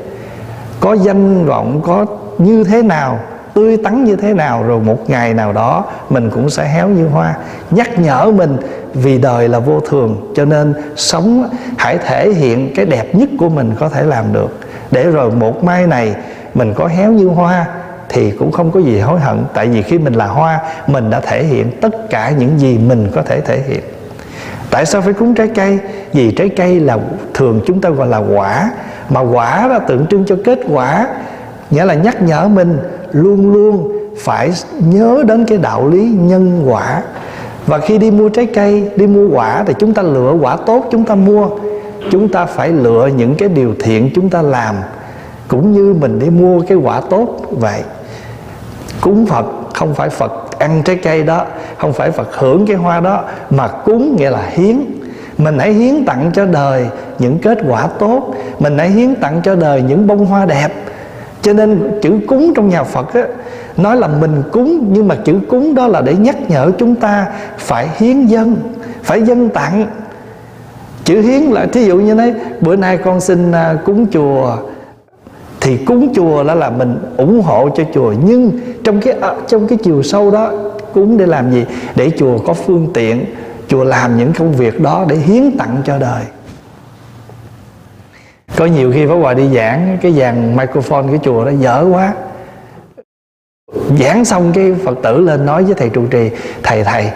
Có 0.80 0.92
danh 0.92 1.46
vọng 1.46 1.80
có 1.84 2.06
như 2.38 2.64
thế 2.64 2.82
nào, 2.82 3.18
tươi 3.54 3.76
tắn 3.76 4.04
như 4.04 4.16
thế 4.16 4.34
nào, 4.34 4.62
rồi 4.62 4.80
một 4.80 5.10
ngày 5.10 5.34
nào 5.34 5.52
đó 5.52 5.84
mình 6.10 6.30
cũng 6.30 6.50
sẽ 6.50 6.68
héo 6.68 6.88
như 6.88 7.06
hoa. 7.08 7.34
Nhắc 7.70 7.98
nhở 7.98 8.30
mình 8.36 8.56
vì 8.94 9.18
đời 9.18 9.48
là 9.48 9.58
vô 9.58 9.80
thường, 9.80 10.32
cho 10.36 10.44
nên 10.44 10.74
sống 10.96 11.48
hãy 11.78 11.98
thể 11.98 12.30
hiện 12.30 12.72
cái 12.76 12.86
đẹp 12.86 13.14
nhất 13.14 13.28
của 13.38 13.48
mình 13.48 13.74
có 13.78 13.88
thể 13.88 14.02
làm 14.02 14.32
được. 14.32 14.58
Để 14.90 15.10
rồi 15.10 15.30
một 15.30 15.64
mai 15.64 15.86
này 15.86 16.14
mình 16.54 16.74
có 16.74 16.86
héo 16.86 17.12
như 17.12 17.26
hoa 17.26 17.66
thì 18.08 18.30
cũng 18.30 18.52
không 18.52 18.70
có 18.70 18.80
gì 18.80 18.98
hối 18.98 19.20
hận. 19.20 19.44
Tại 19.54 19.66
vì 19.66 19.82
khi 19.82 19.98
mình 19.98 20.12
là 20.12 20.26
hoa, 20.26 20.60
mình 20.86 21.10
đã 21.10 21.20
thể 21.20 21.44
hiện 21.44 21.70
tất 21.80 22.10
cả 22.10 22.32
những 22.38 22.58
gì 22.58 22.78
mình 22.78 23.10
có 23.14 23.22
thể 23.22 23.40
thể 23.40 23.62
hiện. 23.68 23.80
Tại 24.70 24.86
sao 24.86 25.02
phải 25.02 25.12
cúng 25.12 25.34
trái 25.34 25.48
cây? 25.48 25.78
Vì 26.12 26.32
trái 26.32 26.48
cây 26.48 26.80
là 26.80 26.98
thường 27.34 27.60
chúng 27.66 27.80
ta 27.80 27.90
gọi 27.90 28.08
là 28.08 28.18
quả. 28.18 28.70
Mà 29.08 29.20
quả 29.20 29.66
là 29.66 29.78
tượng 29.78 30.06
trưng 30.06 30.24
cho 30.26 30.36
kết 30.44 30.58
quả. 30.68 31.06
Nghĩa 31.70 31.84
là 31.84 31.94
nhắc 31.94 32.22
nhở 32.22 32.48
mình 32.48 32.78
luôn 33.12 33.52
luôn 33.52 33.92
phải 34.18 34.52
nhớ 34.78 35.22
đến 35.26 35.44
cái 35.44 35.58
đạo 35.58 35.88
lý 35.88 36.16
nhân 36.20 36.64
quả. 36.68 37.02
Và 37.66 37.78
khi 37.78 37.98
đi 37.98 38.10
mua 38.10 38.28
trái 38.28 38.46
cây, 38.46 38.90
đi 38.96 39.06
mua 39.06 39.28
quả 39.36 39.64
thì 39.66 39.74
chúng 39.78 39.94
ta 39.94 40.02
lựa 40.02 40.32
quả 40.40 40.56
tốt 40.56 40.88
chúng 40.90 41.04
ta 41.04 41.14
mua. 41.14 41.48
Chúng 42.10 42.28
ta 42.28 42.46
phải 42.46 42.68
lựa 42.68 43.08
những 43.16 43.34
cái 43.34 43.48
điều 43.48 43.74
thiện 43.80 44.10
chúng 44.14 44.30
ta 44.30 44.42
làm. 44.42 44.74
Cũng 45.48 45.72
như 45.72 45.94
mình 46.00 46.18
đi 46.18 46.30
mua 46.30 46.60
cái 46.60 46.78
quả 46.78 47.00
tốt 47.10 47.36
vậy 47.50 47.80
cúng 49.00 49.26
phật 49.26 49.46
không 49.74 49.94
phải 49.94 50.08
phật 50.08 50.58
ăn 50.58 50.82
trái 50.84 50.96
cây 50.96 51.22
đó 51.22 51.44
không 51.78 51.92
phải 51.92 52.10
phật 52.10 52.36
hưởng 52.36 52.66
cái 52.66 52.76
hoa 52.76 53.00
đó 53.00 53.24
mà 53.50 53.68
cúng 53.68 54.16
nghĩa 54.16 54.30
là 54.30 54.42
hiến. 54.50 54.80
Mình 55.38 55.58
hãy 55.58 55.72
hiến 55.72 56.04
tặng 56.04 56.30
cho 56.34 56.46
đời 56.46 56.86
những 57.18 57.38
kết 57.38 57.58
quả 57.68 57.86
tốt 57.98 58.34
mình 58.58 58.78
hãy 58.78 58.90
hiến 58.90 59.14
tặng 59.14 59.40
cho 59.44 59.54
đời 59.54 59.82
những 59.82 60.06
bông 60.06 60.26
hoa 60.26 60.46
đẹp. 60.46 60.68
Cho 61.42 61.52
nên 61.52 61.98
chữ 62.02 62.18
cúng 62.28 62.52
trong 62.54 62.68
nhà 62.68 62.82
phật 62.82 63.14
á, 63.14 63.22
nói 63.76 63.96
là 63.96 64.08
mình 64.08 64.42
cúng 64.52 64.90
nhưng 64.92 65.08
mà 65.08 65.14
chữ 65.24 65.40
cúng 65.48 65.74
đó 65.74 65.86
là 65.86 66.00
để 66.00 66.14
nhắc 66.14 66.36
nhở 66.50 66.70
chúng 66.78 66.94
ta 66.94 67.26
phải 67.58 67.88
hiến 67.96 68.26
dân 68.26 68.56
phải 69.02 69.22
dân 69.22 69.48
tặng. 69.48 69.86
Chữ 71.04 71.20
hiến 71.20 71.42
là 71.42 71.66
thí 71.72 71.84
dụ 71.84 71.96
như 71.96 72.14
thế 72.14 72.34
bữa 72.60 72.76
nay 72.76 72.98
con 73.04 73.20
xin 73.20 73.52
à, 73.52 73.76
cúng 73.84 74.06
chùa 74.12 74.56
thì 75.68 75.76
cúng 75.76 76.12
chùa 76.14 76.44
đó 76.44 76.54
là 76.54 76.70
mình 76.70 76.98
ủng 77.16 77.42
hộ 77.42 77.68
cho 77.76 77.84
chùa. 77.94 78.14
Nhưng 78.24 78.60
trong 78.84 79.00
cái 79.00 79.14
à, 79.20 79.34
trong 79.48 79.66
cái 79.66 79.78
chiều 79.82 80.02
sâu 80.02 80.30
đó, 80.30 80.52
cúng 80.92 81.18
để 81.18 81.26
làm 81.26 81.52
gì? 81.52 81.64
Để 81.96 82.10
chùa 82.18 82.38
có 82.38 82.54
phương 82.54 82.90
tiện, 82.94 83.24
chùa 83.68 83.84
làm 83.84 84.18
những 84.18 84.32
công 84.32 84.52
việc 84.52 84.80
đó 84.80 85.06
để 85.08 85.16
hiến 85.16 85.58
tặng 85.58 85.76
cho 85.84 85.98
đời. 85.98 86.22
Có 88.56 88.66
nhiều 88.66 88.92
khi 88.92 89.06
Pháp 89.06 89.14
Hòa 89.14 89.34
đi 89.34 89.48
giảng 89.54 89.98
cái 90.02 90.12
dàn 90.12 90.56
microphone 90.56 91.06
cái 91.10 91.18
chùa 91.22 91.44
đó, 91.44 91.50
dở 91.60 91.86
quá. 91.92 92.12
Giảng 94.00 94.24
xong 94.24 94.52
cái 94.54 94.74
Phật 94.84 94.98
tử 95.02 95.20
lên 95.20 95.46
nói 95.46 95.64
với 95.64 95.74
thầy 95.74 95.88
trụ 95.88 96.06
trì, 96.10 96.30
thầy 96.62 96.84
thầy 96.84 97.10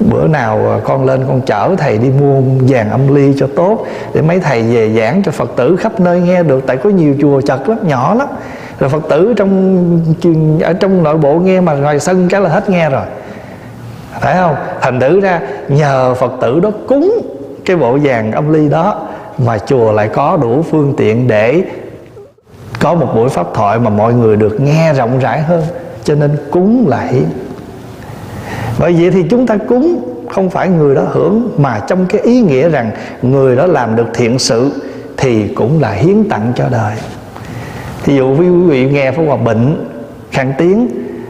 bữa 0.00 0.26
nào 0.26 0.70
à, 0.70 0.80
con 0.84 1.04
lên 1.06 1.24
con 1.28 1.40
chở 1.40 1.74
thầy 1.78 1.98
đi 1.98 2.10
mua 2.10 2.40
vàng 2.68 2.90
âm 2.90 3.14
ly 3.14 3.34
cho 3.38 3.46
tốt, 3.56 3.86
để 4.14 4.22
mấy 4.22 4.40
thầy 4.40 4.62
về 4.62 4.92
giảng 5.00 5.22
cho 5.22 5.32
phật 5.32 5.50
tử 5.56 5.76
khắp 5.76 6.00
nơi 6.00 6.20
nghe 6.20 6.42
được, 6.42 6.66
tại 6.66 6.76
có 6.76 6.90
nhiều 6.90 7.14
chùa 7.20 7.40
chật 7.40 7.68
lắm, 7.68 7.78
nhỏ 7.82 8.14
lắm. 8.14 8.28
Rồi 8.78 8.90
phật 8.90 9.02
tử 9.08 9.34
trong 9.36 10.00
ở 10.62 10.70
à, 10.70 10.72
trong 10.72 11.02
nội 11.02 11.16
bộ 11.16 11.34
nghe 11.34 11.60
mà 11.60 11.74
ngoài 11.74 12.00
sân 12.00 12.28
cái 12.28 12.40
là 12.40 12.48
hết 12.48 12.70
nghe 12.70 12.90
rồi. 12.90 13.04
Phải 14.20 14.34
không? 14.34 14.54
Thành 14.80 15.00
thử 15.00 15.20
ra, 15.20 15.40
nhờ 15.68 16.14
phật 16.14 16.32
tử 16.40 16.60
đó 16.60 16.70
cúng 16.88 17.20
cái 17.64 17.76
bộ 17.76 17.98
vàng 18.02 18.32
âm 18.32 18.52
ly 18.52 18.68
đó, 18.68 19.08
mà 19.38 19.58
chùa 19.58 19.92
lại 19.92 20.08
có 20.08 20.36
đủ 20.36 20.62
phương 20.70 20.94
tiện 20.96 21.28
để 21.28 21.62
có 22.80 22.94
một 22.94 23.06
buổi 23.14 23.28
pháp 23.28 23.46
thoại 23.54 23.78
mà 23.78 23.90
mọi 23.90 24.14
người 24.14 24.36
được 24.36 24.60
nghe 24.60 24.92
rộng 24.92 25.18
rãi 25.18 25.40
hơn. 25.40 25.62
Cho 26.04 26.14
nên 26.14 26.30
cúng 26.50 26.84
là 26.88 27.00
hiến 27.00 27.24
bởi 28.78 28.92
vậy 28.92 29.10
thì 29.10 29.24
chúng 29.30 29.46
ta 29.46 29.56
cúng 29.56 30.10
không 30.30 30.50
phải 30.50 30.68
người 30.68 30.94
đó 30.94 31.02
hưởng 31.10 31.50
mà 31.58 31.80
trong 31.88 32.06
cái 32.06 32.20
ý 32.20 32.40
nghĩa 32.40 32.68
rằng 32.68 32.90
người 33.22 33.56
đó 33.56 33.66
làm 33.66 33.96
được 33.96 34.06
thiện 34.14 34.38
sự 34.38 34.72
thì 35.16 35.48
cũng 35.48 35.80
là 35.80 35.90
hiến 35.90 36.28
tặng 36.28 36.52
cho 36.56 36.68
đời. 36.68 36.94
Thí 38.04 38.16
dụ 38.16 38.36
quý 38.38 38.48
vị 38.48 38.90
nghe 38.90 39.12
Pháp 39.12 39.22
Hòa 39.26 39.36
bệnh 39.36 39.86
khang 40.30 40.52
tiếng 40.58 40.88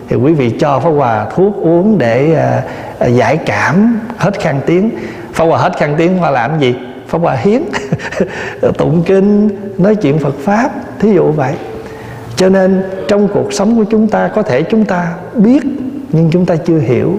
thì 0.09 0.16
quý 0.16 0.32
vị 0.32 0.50
cho 0.50 0.80
Pháp 0.80 0.90
Hòa 0.90 1.26
thuốc 1.35 1.56
uống 1.56 1.99
để 1.99 2.37
uh, 3.04 3.16
giải 3.16 3.37
cảm 3.37 4.00
hết 4.16 4.40
khang 4.40 4.61
tiếng. 4.66 4.90
Pháp 5.32 5.44
Hòa 5.44 5.59
hết 5.59 5.73
khang 5.78 5.94
tiếng 5.99 6.18
Hòa 6.18 6.30
làm 6.30 6.61
gì? 6.61 6.75
Pháp 7.06 7.18
Hòa 7.18 7.35
hiến 7.35 7.62
tụng 8.78 9.02
kinh 9.06 9.49
nói 9.78 9.94
chuyện 9.94 10.18
Phật 10.18 10.35
Pháp 10.38 10.70
thí 10.99 11.12
dụ 11.12 11.32
vậy. 11.32 11.54
Cho 12.37 12.49
nên 12.49 12.82
trong 13.09 13.28
cuộc 13.28 13.52
sống 13.52 13.76
của 13.76 13.85
chúng 13.85 14.09
ta 14.09 14.30
có 14.35 14.42
thể 14.42 14.62
chúng 14.62 14.85
ta 14.85 15.12
biết 15.35 15.62
nhưng 16.12 16.31
chúng 16.31 16.47
ta 16.47 16.57
chưa 16.57 16.79
hiểu. 16.79 17.19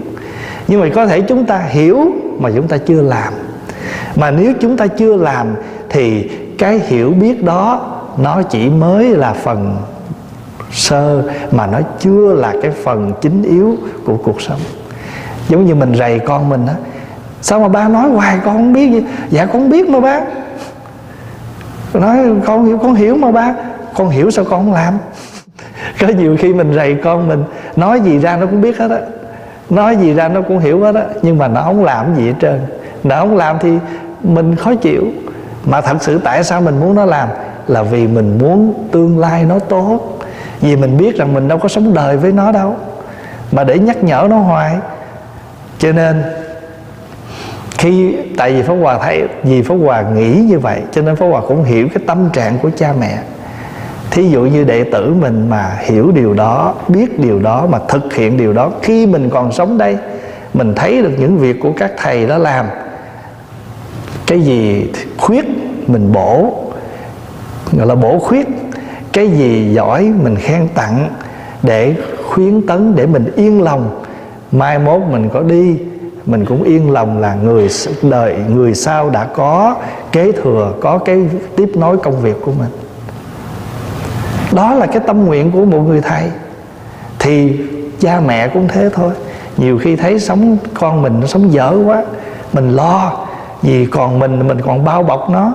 Nhưng 0.68 0.80
mà 0.80 0.86
có 0.94 1.06
thể 1.06 1.20
chúng 1.20 1.46
ta 1.46 1.58
hiểu 1.58 2.12
mà 2.38 2.50
chúng 2.54 2.68
ta 2.68 2.76
chưa 2.76 3.02
làm. 3.02 3.32
Mà 4.16 4.30
nếu 4.30 4.52
chúng 4.60 4.76
ta 4.76 4.86
chưa 4.86 5.16
làm 5.16 5.54
thì 5.88 6.30
cái 6.58 6.80
hiểu 6.86 7.10
biết 7.10 7.44
đó 7.44 7.90
nó 8.18 8.42
chỉ 8.42 8.68
mới 8.70 9.08
là 9.08 9.32
phần 9.32 9.76
sơ, 10.72 11.22
mà 11.50 11.66
nó 11.66 11.78
chưa 12.00 12.34
là 12.34 12.54
cái 12.62 12.70
phần 12.70 13.12
chính 13.20 13.42
yếu 13.42 13.76
của 14.04 14.16
cuộc 14.16 14.42
sống. 14.42 14.60
Giống 15.48 15.66
như 15.66 15.74
mình 15.74 15.94
rầy 15.94 16.18
con 16.18 16.48
mình 16.48 16.66
á, 16.66 16.74
sao 17.42 17.60
mà 17.60 17.68
ba 17.68 17.88
nói 17.88 18.10
hoài, 18.10 18.38
con 18.44 18.56
không 18.56 18.72
biết 18.72 18.90
gì? 18.90 19.04
Dạ 19.30 19.46
con 19.46 19.70
biết 19.70 19.88
mà 19.88 20.00
ba. 20.00 20.20
Nói, 21.94 22.18
con 22.46 22.64
hiểu 22.64 22.78
con 22.78 22.94
hiểu 22.94 23.16
mà 23.16 23.30
ba. 23.30 23.54
Con 23.94 24.08
hiểu 24.08 24.30
sao 24.30 24.44
con 24.44 24.64
không 24.64 24.72
làm? 24.72 24.94
có 26.00 26.08
nhiều 26.08 26.36
khi 26.38 26.54
mình 26.54 26.74
rầy 26.74 26.94
con 26.94 27.28
mình, 27.28 27.44
nói 27.76 28.00
gì 28.00 28.18
ra 28.18 28.36
nó 28.36 28.46
cũng 28.46 28.60
biết 28.60 28.78
hết 28.78 28.90
á. 28.90 28.98
Nói 29.70 29.96
gì 29.96 30.14
ra 30.14 30.28
nó 30.28 30.42
cũng 30.42 30.58
hiểu 30.58 30.80
hết 30.80 30.94
á, 30.94 31.04
nhưng 31.22 31.38
mà 31.38 31.48
nó 31.48 31.62
không 31.62 31.84
làm 31.84 32.14
gì 32.16 32.26
hết 32.26 32.34
trơn. 32.40 32.60
Nó 33.04 33.16
không 33.16 33.36
làm 33.36 33.56
thì 33.60 33.78
mình 34.22 34.56
khó 34.56 34.74
chịu. 34.74 35.04
Mà 35.64 35.80
thật 35.80 35.96
sự 36.00 36.20
tại 36.24 36.44
sao 36.44 36.60
mình 36.60 36.80
muốn 36.80 36.94
nó 36.94 37.04
làm? 37.04 37.28
Là 37.66 37.82
vì 37.82 38.06
mình 38.06 38.38
muốn 38.38 38.88
tương 38.92 39.18
lai 39.18 39.44
nó 39.44 39.58
tốt. 39.58 40.18
Vì 40.60 40.76
mình 40.76 40.96
biết 40.96 41.16
rằng 41.16 41.34
mình 41.34 41.48
đâu 41.48 41.58
có 41.58 41.68
sống 41.68 41.94
đời 41.94 42.16
với 42.16 42.32
nó 42.32 42.52
đâu. 42.52 42.76
Mà 43.52 43.64
để 43.64 43.78
nhắc 43.78 44.04
nhở 44.04 44.26
nó 44.30 44.36
hoài. 44.36 44.76
Cho 45.78 45.92
nên, 45.92 46.22
khi, 47.78 48.16
tại 48.36 48.52
vì 48.52 48.62
Pháp 48.62 48.74
Hòa 48.74 48.98
thấy, 48.98 49.22
vì 49.42 49.62
Pháp 49.62 49.74
Hòa 49.74 50.02
nghĩ 50.02 50.34
như 50.34 50.58
vậy, 50.58 50.80
cho 50.92 51.02
nên 51.02 51.16
Pháp 51.16 51.26
Hòa 51.26 51.40
cũng 51.48 51.64
hiểu 51.64 51.88
cái 51.94 52.04
tâm 52.06 52.30
trạng 52.32 52.58
của 52.58 52.70
cha 52.76 52.92
mẹ 53.00 53.18
thí 54.12 54.28
dụ 54.28 54.40
như 54.40 54.64
đệ 54.64 54.84
tử 54.84 55.14
mình 55.20 55.46
mà 55.50 55.78
hiểu 55.80 56.10
điều 56.14 56.34
đó, 56.34 56.74
biết 56.88 57.18
điều 57.18 57.38
đó, 57.38 57.66
mà 57.70 57.78
thực 57.88 58.14
hiện 58.14 58.36
điều 58.36 58.52
đó, 58.52 58.70
khi 58.82 59.06
mình 59.06 59.30
còn 59.30 59.52
sống 59.52 59.78
đây, 59.78 59.96
mình 60.54 60.74
thấy 60.76 61.02
được 61.02 61.12
những 61.18 61.38
việc 61.38 61.60
của 61.60 61.72
các 61.76 61.92
thầy 61.96 62.26
đó 62.26 62.38
làm, 62.38 62.66
cái 64.26 64.40
gì 64.40 64.90
khuyết 65.18 65.44
mình 65.86 66.12
bổ, 66.12 66.54
gọi 67.72 67.86
là 67.86 67.94
bổ 67.94 68.18
khuyết, 68.18 68.46
cái 69.12 69.28
gì 69.28 69.74
giỏi 69.74 70.12
mình 70.22 70.36
khen 70.36 70.68
tặng 70.74 71.08
để 71.62 71.94
khuyến 72.28 72.66
tấn, 72.66 72.94
để 72.96 73.06
mình 73.06 73.32
yên 73.36 73.62
lòng. 73.62 74.02
Mai 74.52 74.78
mốt 74.78 75.00
mình 75.10 75.28
có 75.28 75.42
đi, 75.42 75.76
mình 76.26 76.44
cũng 76.44 76.62
yên 76.62 76.90
lòng 76.90 77.18
là 77.18 77.34
người 77.34 77.68
đời 78.02 78.36
người 78.54 78.74
sau 78.74 79.10
đã 79.10 79.24
có 79.24 79.76
kế 80.12 80.32
thừa, 80.32 80.72
có 80.80 80.98
cái 80.98 81.18
tiếp 81.56 81.70
nối 81.74 81.96
công 81.96 82.20
việc 82.20 82.36
của 82.44 82.52
mình 82.58 82.68
đó 84.52 84.74
là 84.74 84.86
cái 84.86 85.00
tâm 85.06 85.24
nguyện 85.24 85.50
của 85.50 85.64
một 85.64 85.80
người 85.80 86.00
thầy. 86.00 86.22
Thì 87.18 87.60
cha 88.00 88.20
mẹ 88.26 88.48
cũng 88.48 88.68
thế 88.68 88.88
thôi. 88.94 89.12
Nhiều 89.56 89.78
khi 89.78 89.96
thấy 89.96 90.20
sống, 90.20 90.56
con 90.74 91.02
mình 91.02 91.20
nó 91.20 91.26
sống 91.26 91.52
dở 91.52 91.76
quá, 91.86 92.02
mình 92.52 92.76
lo, 92.76 93.12
vì 93.62 93.86
còn 93.86 94.18
mình 94.18 94.48
mình 94.48 94.60
còn 94.60 94.84
bao 94.84 95.02
bọc 95.02 95.30
nó. 95.30 95.52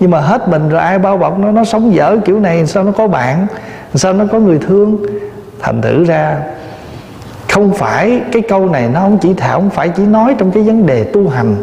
Nhưng 0.00 0.10
mà 0.10 0.20
hết 0.20 0.48
mình 0.48 0.68
rồi, 0.68 0.80
ai 0.80 0.98
bao 0.98 1.16
bọc 1.16 1.38
nó? 1.38 1.50
Nó 1.50 1.64
sống 1.64 1.94
dở 1.94 2.16
kiểu 2.24 2.40
này, 2.40 2.66
sao 2.66 2.84
nó 2.84 2.92
có 2.92 3.08
bạn? 3.08 3.46
Sao 3.94 4.12
nó 4.12 4.24
có 4.32 4.38
người 4.38 4.58
thương? 4.58 4.96
Thành 5.60 5.82
thử 5.82 6.04
ra, 6.04 6.38
không 7.52 7.72
phải 7.72 8.20
cái 8.32 8.42
câu 8.42 8.68
này 8.68 8.88
nó 8.94 9.00
không 9.00 9.18
chỉ 9.18 9.34
thảo 9.34 9.60
không 9.60 9.70
phải 9.70 9.88
chỉ 9.88 10.02
nói 10.02 10.34
trong 10.38 10.50
cái 10.50 10.62
vấn 10.62 10.86
đề 10.86 11.04
tu 11.04 11.28
hành, 11.28 11.56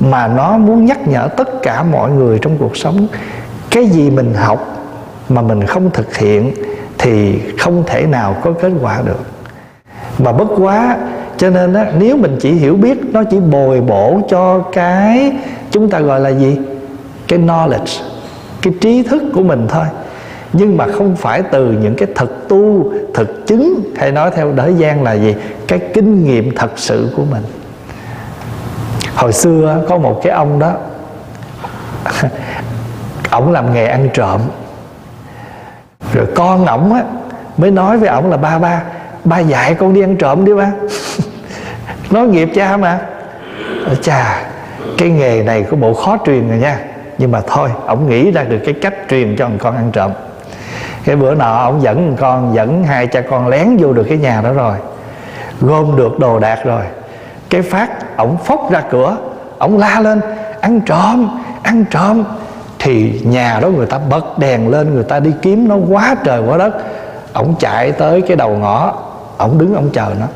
mà 0.00 0.28
nó 0.28 0.58
muốn 0.58 0.84
nhắc 0.84 1.08
nhở 1.08 1.28
tất 1.36 1.62
cả 1.62 1.82
mọi 1.82 2.10
người 2.10 2.38
trong 2.38 2.58
cuộc 2.58 2.76
sống. 2.76 3.06
Cái 3.70 3.86
gì 3.86 4.10
mình 4.10 4.34
học 4.34 4.77
mà 5.28 5.42
mình 5.42 5.66
không 5.66 5.90
thực 5.90 6.16
hiện 6.16 6.52
thì 6.98 7.40
không 7.58 7.82
thể 7.86 8.06
nào 8.06 8.36
có 8.42 8.52
kết 8.52 8.72
quả 8.82 9.02
được. 9.04 9.24
Mà 10.18 10.32
bất 10.32 10.48
quá 10.56 10.96
cho 11.36 11.50
nên 11.50 11.74
á, 11.74 11.86
nếu 11.98 12.16
mình 12.16 12.36
chỉ 12.40 12.52
hiểu 12.52 12.76
biết 12.76 12.98
nó 13.12 13.22
chỉ 13.30 13.40
bồi 13.40 13.80
bổ 13.80 14.20
cho 14.28 14.58
cái 14.72 15.32
chúng 15.70 15.90
ta 15.90 16.00
gọi 16.00 16.20
là 16.20 16.28
gì? 16.28 16.58
Cái 17.28 17.38
knowledge 17.38 18.02
cái 18.62 18.74
trí 18.80 19.02
thức 19.02 19.22
của 19.34 19.42
mình 19.42 19.66
thôi. 19.68 19.84
Nhưng 20.52 20.76
mà 20.76 20.86
không 20.86 21.16
phải 21.16 21.42
từ 21.42 21.72
những 21.72 21.94
cái 21.96 22.08
thực 22.14 22.48
tu 22.48 22.92
thực 23.14 23.46
chứng 23.46 23.80
hay 23.96 24.12
nói 24.12 24.30
theo 24.36 24.52
đới 24.52 24.74
gian 24.74 25.02
là 25.02 25.12
gì? 25.12 25.34
Cái 25.68 25.78
kinh 25.94 26.24
nghiệm 26.24 26.54
thật 26.56 26.70
sự 26.76 27.12
của 27.16 27.24
mình. 27.30 27.42
Hồi 29.14 29.32
xưa 29.32 29.84
có 29.88 29.98
một 29.98 30.20
cái 30.22 30.32
ông 30.32 30.58
đó 30.58 30.72
ổng 33.30 33.52
làm 33.52 33.74
nghề 33.74 33.86
ăn 33.86 34.08
trộm 34.14 34.40
rồi 36.12 36.26
con 36.34 36.66
ổng 36.66 36.94
á, 36.94 37.02
mới 37.56 37.70
nói 37.70 37.98
với 37.98 38.08
ổng 38.08 38.30
là, 38.30 38.36
ba 38.36 38.58
ba 38.58 38.82
ba 39.24 39.38
dạy 39.38 39.74
con 39.74 39.94
đi 39.94 40.00
ăn 40.00 40.16
trộm 40.16 40.44
đi 40.44 40.54
ba. 40.54 40.72
Nói 42.10 42.26
nghiệp 42.26 42.50
cha 42.54 42.76
mà. 42.76 42.98
Chà 44.02 44.42
cái 44.98 45.10
nghề 45.10 45.42
này 45.42 45.62
của 45.70 45.76
bộ 45.76 45.94
khó 45.94 46.16
truyền 46.26 46.48
rồi 46.48 46.58
nha. 46.58 46.78
Nhưng 47.18 47.30
mà 47.30 47.40
thôi, 47.46 47.70
ổng 47.86 48.08
nghĩ 48.08 48.30
ra 48.30 48.42
được 48.42 48.58
cái 48.64 48.74
cách 48.74 48.94
truyền 49.08 49.36
cho 49.36 49.48
con 49.58 49.76
ăn 49.76 49.90
trộm. 49.92 50.12
Cái 51.04 51.16
bữa 51.16 51.34
nọ 51.34 51.64
ổng 51.64 51.82
dẫn 51.82 52.16
con, 52.20 52.54
dẫn 52.54 52.84
hai 52.84 53.06
cha 53.06 53.20
con 53.20 53.48
lén 53.48 53.76
vô 53.76 53.92
được 53.92 54.06
cái 54.08 54.18
nhà 54.18 54.40
đó 54.40 54.52
rồi. 54.52 54.76
Gom 55.60 55.96
được 55.96 56.18
đồ 56.18 56.38
đạc 56.38 56.58
rồi. 56.64 56.82
Cái 57.50 57.62
phát 57.62 58.16
ổng 58.16 58.36
phốc 58.44 58.70
ra 58.70 58.82
cửa, 58.90 59.16
ổng 59.58 59.78
la 59.78 60.00
lên, 60.00 60.20
ăn 60.60 60.80
trộm 60.80 61.28
ăn 61.68 61.84
trộm 61.90 62.24
thì 62.78 63.20
nhà 63.24 63.60
đó 63.62 63.68
người 63.68 63.86
ta 63.86 63.98
bật 63.98 64.38
đèn 64.38 64.68
lên 64.68 64.94
người 64.94 65.04
ta 65.04 65.20
đi 65.20 65.32
kiếm 65.42 65.68
nó 65.68 65.76
quá 65.88 66.16
trời 66.24 66.42
quá 66.46 66.58
đất. 66.58 66.74
Ổng 67.32 67.54
chạy 67.58 67.92
tới 67.92 68.22
cái 68.22 68.36
đầu 68.36 68.50
ngõ 68.50 68.94
ổng 69.38 69.58
đứng 69.58 69.74
ổng 69.74 69.90
chờ 69.92 70.12
nó. 70.20 70.26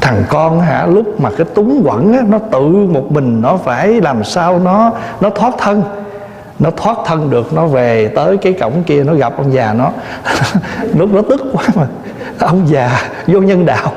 Thằng 0.00 0.24
con 0.28 0.60
hả 0.60 0.86
lúc 0.86 1.20
mà 1.20 1.30
cái 1.36 1.46
túng 1.54 1.82
quẩn 1.84 2.12
á, 2.12 2.20
nó 2.28 2.38
tự 2.38 2.62
một 2.68 3.12
mình 3.12 3.42
nó 3.42 3.56
phải 3.56 4.00
làm 4.00 4.24
sao 4.24 4.58
nó 4.58 4.92
nó 5.20 5.30
thoát 5.30 5.54
thân. 5.58 5.82
Nó 6.58 6.70
thoát 6.70 6.98
thân 7.06 7.30
được 7.30 7.52
nó 7.52 7.66
về 7.66 8.08
tới 8.08 8.36
cái 8.36 8.52
cổng 8.52 8.82
kia 8.82 9.04
nó 9.04 9.14
gặp 9.14 9.32
ông 9.36 9.52
già 9.52 9.72
nó. 9.72 9.90
Lúc 10.94 11.12
nó 11.12 11.22
tức 11.28 11.40
quá 11.52 11.64
mà. 11.74 11.86
Ông 12.38 12.68
già 12.68 12.90
vô 13.26 13.40
nhân 13.40 13.66
đạo. 13.66 13.92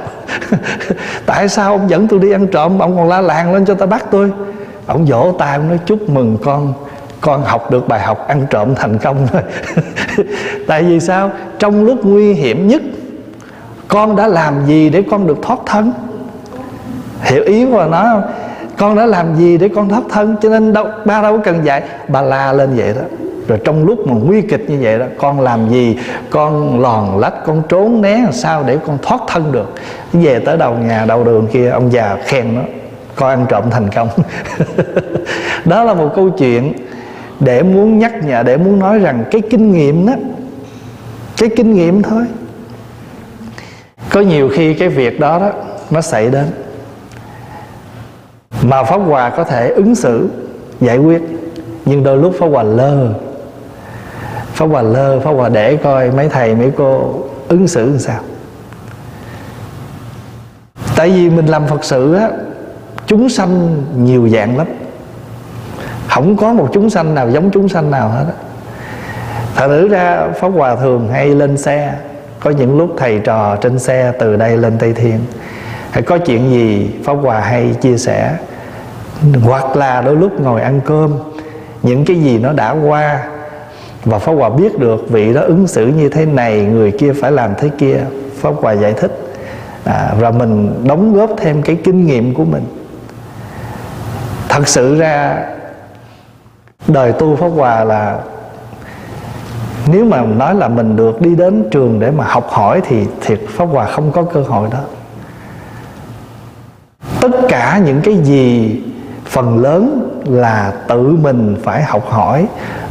Tại 1.25 1.49
sao 1.49 1.71
ông 1.71 1.89
dẫn 1.89 2.07
tôi 2.07 2.19
đi 2.19 2.31
ăn 2.31 2.47
trộm 2.47 2.79
ông 2.79 2.97
còn 2.97 3.09
la 3.09 3.21
làng 3.21 3.53
lên 3.53 3.65
cho 3.65 3.73
ta 3.73 3.85
bắt 3.85 4.05
tôi? 4.11 4.31
Ông 4.85 5.05
vỗ 5.05 5.35
tay 5.39 5.55
ông 5.55 5.67
nói 5.69 5.79
chúc 5.85 6.09
mừng 6.09 6.37
con 6.43 6.73
con 7.21 7.43
học 7.43 7.71
được 7.71 7.87
bài 7.87 7.99
học 7.99 8.27
ăn 8.27 8.45
trộm 8.49 8.75
thành 8.75 8.97
công 8.97 9.27
rồi 9.33 9.41
tại 10.67 10.83
vì 10.83 10.99
sao? 10.99 11.31
Trong 11.59 11.85
lúc 11.85 12.05
nguy 12.05 12.33
hiểm 12.33 12.67
nhất, 12.67 12.81
con 13.87 14.15
đã 14.15 14.27
làm 14.27 14.65
gì 14.65 14.89
để 14.89 15.03
con 15.11 15.27
được 15.27 15.37
thoát 15.41 15.59
thân? 15.65 15.93
Hiểu 17.21 17.43
ý 17.43 17.65
của 17.65 17.87
nó 17.91 18.03
không? 18.03 18.23
Con 18.77 18.95
đã 18.95 19.05
làm 19.05 19.35
gì 19.35 19.57
để 19.57 19.69
con 19.69 19.89
thoát 19.89 20.03
thân? 20.09 20.35
Cho 20.41 20.49
nên 20.49 20.73
đâu, 20.73 20.87
ba 21.05 21.21
đâu 21.21 21.37
có 21.37 21.43
cần 21.43 21.65
dạy? 21.65 21.83
Bà 22.07 22.21
la 22.21 22.53
lên 22.53 22.69
vậy 22.75 22.93
đó. 22.93 23.01
Rồi 23.47 23.59
trong 23.63 23.85
lúc 23.85 24.07
mà 24.07 24.13
nguy 24.23 24.41
kịch 24.41 24.69
như 24.69 24.77
vậy 24.81 24.99
đó, 24.99 25.05
con 25.17 25.41
làm 25.41 25.69
gì? 25.69 25.97
Con 26.29 26.81
lòn 26.81 27.19
lách, 27.19 27.45
con 27.45 27.61
trốn 27.69 28.01
né 28.01 28.17
làm 28.23 28.33
sao 28.33 28.63
để 28.67 28.77
con 28.87 28.97
thoát 29.01 29.21
thân 29.27 29.51
được? 29.51 29.73
Về 30.13 30.39
tới 30.39 30.57
đầu 30.57 30.73
nhà, 30.73 31.05
đầu 31.05 31.23
đường 31.23 31.47
kia, 31.47 31.69
ông 31.69 31.91
già 31.91 32.17
khen 32.25 32.55
nó 32.55 32.61
con 33.15 33.29
ăn 33.29 33.45
trộm 33.49 33.63
thành 33.71 33.89
công. 33.89 34.09
Đó 35.65 35.83
là 35.83 35.93
một 35.93 36.11
câu 36.15 36.29
chuyện 36.29 36.73
để 37.39 37.63
muốn 37.63 37.99
nhắc 37.99 38.23
nhở, 38.23 38.43
để 38.43 38.57
muốn 38.57 38.79
nói 38.79 38.99
rằng 38.99 39.23
cái 39.31 39.41
kinh 39.49 39.71
nghiệm 39.71 40.05
đó, 40.05 40.13
cái 41.37 41.49
kinh 41.55 41.73
nghiệm 41.73 42.01
thôi. 42.03 42.25
Có 44.09 44.21
nhiều 44.21 44.49
khi 44.49 44.73
cái 44.73 44.89
việc 44.89 45.19
đó 45.19 45.39
đó, 45.39 45.51
nó 45.89 46.01
xảy 46.01 46.29
đến. 46.29 46.45
Mà 48.61 48.83
pháp 48.83 48.97
hòa 48.97 49.29
có 49.29 49.43
thể 49.43 49.69
ứng 49.69 49.95
xử, 49.95 50.29
giải 50.81 50.97
quyết. 50.97 51.21
Nhưng 51.85 52.03
đôi 52.03 52.17
lúc 52.17 52.35
pháp 52.39 52.47
hòa 52.47 52.63
lơ. 52.63 53.13
Pháp 54.53 54.65
hòa 54.65 54.81
lơ, 54.81 55.19
pháp 55.19 55.31
hòa 55.31 55.49
để 55.49 55.77
coi 55.77 56.11
mấy 56.11 56.29
thầy, 56.29 56.55
mấy 56.55 56.71
cô 56.77 57.23
ứng 57.47 57.67
xử 57.67 57.85
làm 57.89 57.99
sao. 57.99 58.21
Tại 60.95 61.09
vì 61.09 61.29
mình 61.29 61.45
làm 61.45 61.67
phật 61.67 61.83
sự 61.83 62.13
á, 62.13 62.29
chúng 63.07 63.29
sanh 63.29 63.83
nhiều 63.97 64.29
dạng 64.29 64.57
lắm 64.57 64.67
không 66.09 66.37
có 66.37 66.53
một 66.53 66.69
chúng 66.73 66.89
sanh 66.89 67.15
nào 67.15 67.29
giống 67.29 67.51
chúng 67.51 67.69
sanh 67.69 67.91
nào 67.91 68.09
hết 68.09 68.25
thật 69.59 69.67
thử 69.67 69.87
ra 69.87 70.27
pháp 70.39 70.47
hòa 70.47 70.75
thường 70.75 71.09
hay 71.11 71.27
lên 71.27 71.57
xe. 71.57 71.93
Có 72.39 72.49
những 72.49 72.77
lúc 72.77 72.89
thầy 72.97 73.19
trò 73.19 73.55
trên 73.55 73.79
xe 73.79 74.13
từ 74.19 74.35
đây 74.35 74.57
lên 74.57 74.77
tây 74.79 74.93
thiên. 74.93 75.19
Hay 75.91 76.03
có 76.03 76.17
chuyện 76.17 76.49
gì 76.49 76.91
pháp 77.03 77.13
hòa 77.13 77.39
hay 77.39 77.75
chia 77.81 77.97
sẻ. 77.97 78.33
Hoặc 79.43 79.77
là 79.77 80.01
đôi 80.01 80.15
lúc 80.15 80.41
ngồi 80.41 80.61
ăn 80.61 80.81
cơm. 80.85 81.13
Những 81.83 82.05
cái 82.05 82.15
gì 82.19 82.37
nó 82.37 82.53
đã 82.53 82.71
qua. 82.71 83.23
Và 84.05 84.19
pháp 84.19 84.31
hòa 84.31 84.49
biết 84.49 84.79
được 84.79 85.09
vị 85.09 85.33
đó 85.33 85.41
ứng 85.41 85.67
xử 85.67 85.87
như 85.87 86.09
thế 86.09 86.25
này 86.25 86.61
người 86.61 86.91
kia 86.91 87.13
phải 87.21 87.31
làm 87.31 87.51
thế 87.57 87.69
kia. 87.77 87.97
Pháp 88.39 88.53
hòa 88.61 88.71
giải 88.73 88.93
thích. 88.93 89.11
À, 89.83 90.11
và 90.19 90.31
mình 90.31 90.83
đóng 90.87 91.13
góp 91.13 91.29
thêm 91.37 91.61
cái 91.61 91.77
kinh 91.83 92.05
nghiệm 92.05 92.33
của 92.33 92.45
mình. 92.45 92.63
Thật 94.49 94.67
sự 94.67 94.99
ra 94.99 95.45
đời 96.89 97.11
tu 97.11 97.35
pháp 97.35 97.47
hòa 97.47 97.83
là 97.83 98.19
nếu 99.87 100.05
mà 100.05 100.21
nói 100.21 100.55
là 100.55 100.67
mình 100.67 100.95
được 100.95 101.21
đi 101.21 101.35
đến 101.35 101.67
trường 101.71 101.99
để 101.99 102.11
mà 102.11 102.25
học 102.27 102.47
hỏi 102.49 102.81
thì 102.87 103.05
thiệt 103.21 103.39
pháp 103.49 103.65
hòa 103.65 103.85
không 103.85 104.11
có 104.11 104.23
cơ 104.23 104.41
hội 104.41 104.69
đó. 104.71 104.79
Tất 107.21 107.31
cả 107.49 107.81
những 107.85 108.01
cái 108.01 108.17
gì 108.17 108.81
phần 109.25 109.57
lớn 109.57 110.09
là 110.25 110.73
tự 110.87 111.07
mình 111.07 111.55
phải 111.63 111.83
học 111.83 112.05
hỏi, 112.09 112.47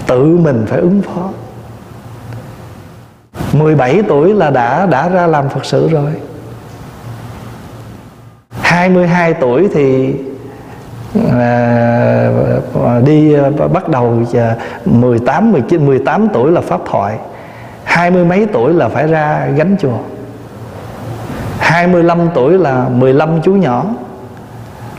tự 0.06 0.24
mình 0.24 0.66
phải 0.68 0.80
ứng 0.80 1.02
phó. 1.02 1.28
17 3.52 4.02
tuổi 4.08 4.34
là 4.34 4.50
đã 4.50 4.86
đã 4.86 5.08
ra 5.08 5.26
làm 5.26 5.48
Phật 5.48 5.64
sự 5.64 5.88
rồi. 5.88 6.12
22 8.60 9.34
tuổi 9.34 9.68
thì 9.74 10.14
à, 11.14 12.30
đi 13.04 13.34
à, 13.34 13.50
bắt 13.72 13.88
đầu 13.88 14.22
18 14.84 15.52
19 15.52 15.86
18 15.86 16.28
tuổi 16.32 16.52
là 16.52 16.60
pháp 16.60 16.80
thoại 16.90 17.16
hai 17.84 18.10
mươi 18.10 18.24
mấy 18.24 18.46
tuổi 18.52 18.72
là 18.72 18.88
phải 18.88 19.06
ra 19.06 19.46
gánh 19.56 19.76
chùa 19.80 19.98
25 21.68 22.28
tuổi 22.34 22.58
là 22.58 22.88
15 22.88 23.42
chú 23.42 23.52
nhỏ. 23.52 23.84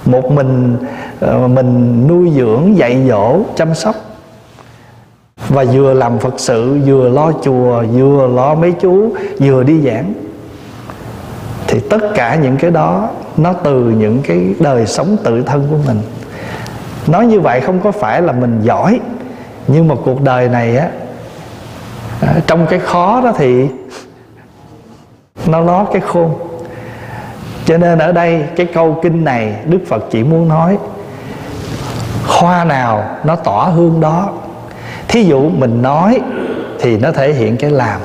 Một 0.06 0.32
mình 0.32 0.78
à, 1.22 1.48
mình 1.48 2.08
nuôi 2.08 2.32
dưỡng 2.36 2.78
dạy 2.78 3.08
dỗ 3.08 3.40
chăm 3.56 3.76
sóc 3.76 3.96
và 5.50 5.66
vừa 5.74 5.94
làm 5.94 6.20
phật 6.20 6.34
sự 6.38 6.78
vừa 6.86 7.10
lo 7.10 7.32
chùa 7.42 7.84
vừa 7.94 8.28
lo 8.28 8.56
mấy 8.56 8.72
chú 8.72 9.10
vừa 9.40 9.64
đi 9.64 9.82
giảng 9.82 10.14
thì 11.72 11.80
tất 11.80 12.14
cả 12.16 12.36
những 12.36 12.58
cái 12.58 12.72
đó, 12.72 13.10
nó 13.38 13.54
từ 13.54 13.80
những 13.80 14.22
cái 14.24 14.56
đời 14.60 14.86
sống 14.86 15.18
tự 15.24 15.44
thân 15.44 15.68
của 15.70 15.78
mình. 15.88 16.02
Nói 17.08 17.26
như 17.26 17.40
vậy 17.40 17.62
không 17.62 17.80
có 17.80 17.92
phải 17.92 18.22
là 18.22 18.32
mình 18.32 18.62
giỏi, 18.64 19.00
nhưng 19.68 19.88
mà 19.88 19.96
cuộc 20.06 20.22
đời 20.22 20.50
này 20.50 20.78
á 20.78 20.90
à, 22.22 22.36
trong 22.48 22.68
cái 22.70 22.80
khó 22.80 23.22
đó 23.22 23.32
thì 23.38 23.66
nó 25.48 25.62
nó 25.62 25.86
cái 25.94 26.02
khôn. 26.02 26.34
Cho 27.66 27.78
nên 27.78 28.00
ở 28.00 28.12
đây, 28.12 28.44
cái 28.56 28.66
câu 28.66 29.00
kinh 29.04 29.24
này 29.24 29.56
đức 29.66 29.80
phật 29.88 30.04
chỉ 30.12 30.24
muốn 30.24 30.50
nói, 30.50 30.78
hoa 32.28 32.64
nào 32.66 33.04
nó 33.24 33.36
tỏa 33.36 33.66
hương 33.66 34.00
đó, 34.02 34.30
thí 35.08 35.24
dụ 35.24 35.50
mình 35.50 35.82
nói 35.82 36.22
thì 36.80 36.98
nó 36.98 37.12
thể 37.12 37.34
hiện 37.34 37.58
cái 37.58 37.72
làm. 37.72 38.02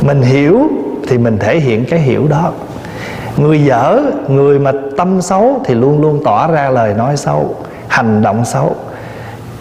Mình 0.00 0.22
hiểu 0.22 0.68
thì 1.08 1.18
mình 1.18 1.38
thể 1.38 1.60
hiện 1.60 1.84
cái 1.90 2.00
hiểu 2.00 2.28
đó. 2.28 2.52
Người 3.36 3.64
dở, 3.64 4.00
người 4.28 4.58
mà 4.58 4.72
tâm 4.96 5.22
xấu 5.22 5.60
thì 5.64 5.74
luôn 5.74 6.00
luôn 6.00 6.22
tỏ 6.24 6.46
ra 6.46 6.70
lời 6.70 6.94
nói 6.94 7.16
xấu, 7.16 7.54
hành 7.88 8.22
động 8.22 8.44
xấu. 8.44 8.76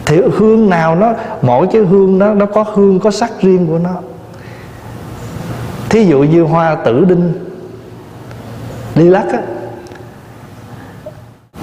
Thì 0.05 0.21
hương 0.37 0.69
nào 0.69 0.95
nó, 0.95 1.13
mỗi 1.41 1.67
cái 1.67 1.81
hương 1.81 2.19
đó, 2.19 2.33
nó 2.33 2.45
có 2.45 2.65
hương, 2.73 2.99
có 2.99 3.11
sắc 3.11 3.31
riêng 3.41 3.67
của 3.67 3.79
nó. 3.79 3.93
Thí 5.89 6.05
dụ 6.05 6.19
như 6.19 6.43
hoa 6.43 6.75
tử 6.75 7.05
đinh 7.05 7.33
ly 8.95 9.09
lắc 9.09 9.25
á, 9.33 9.39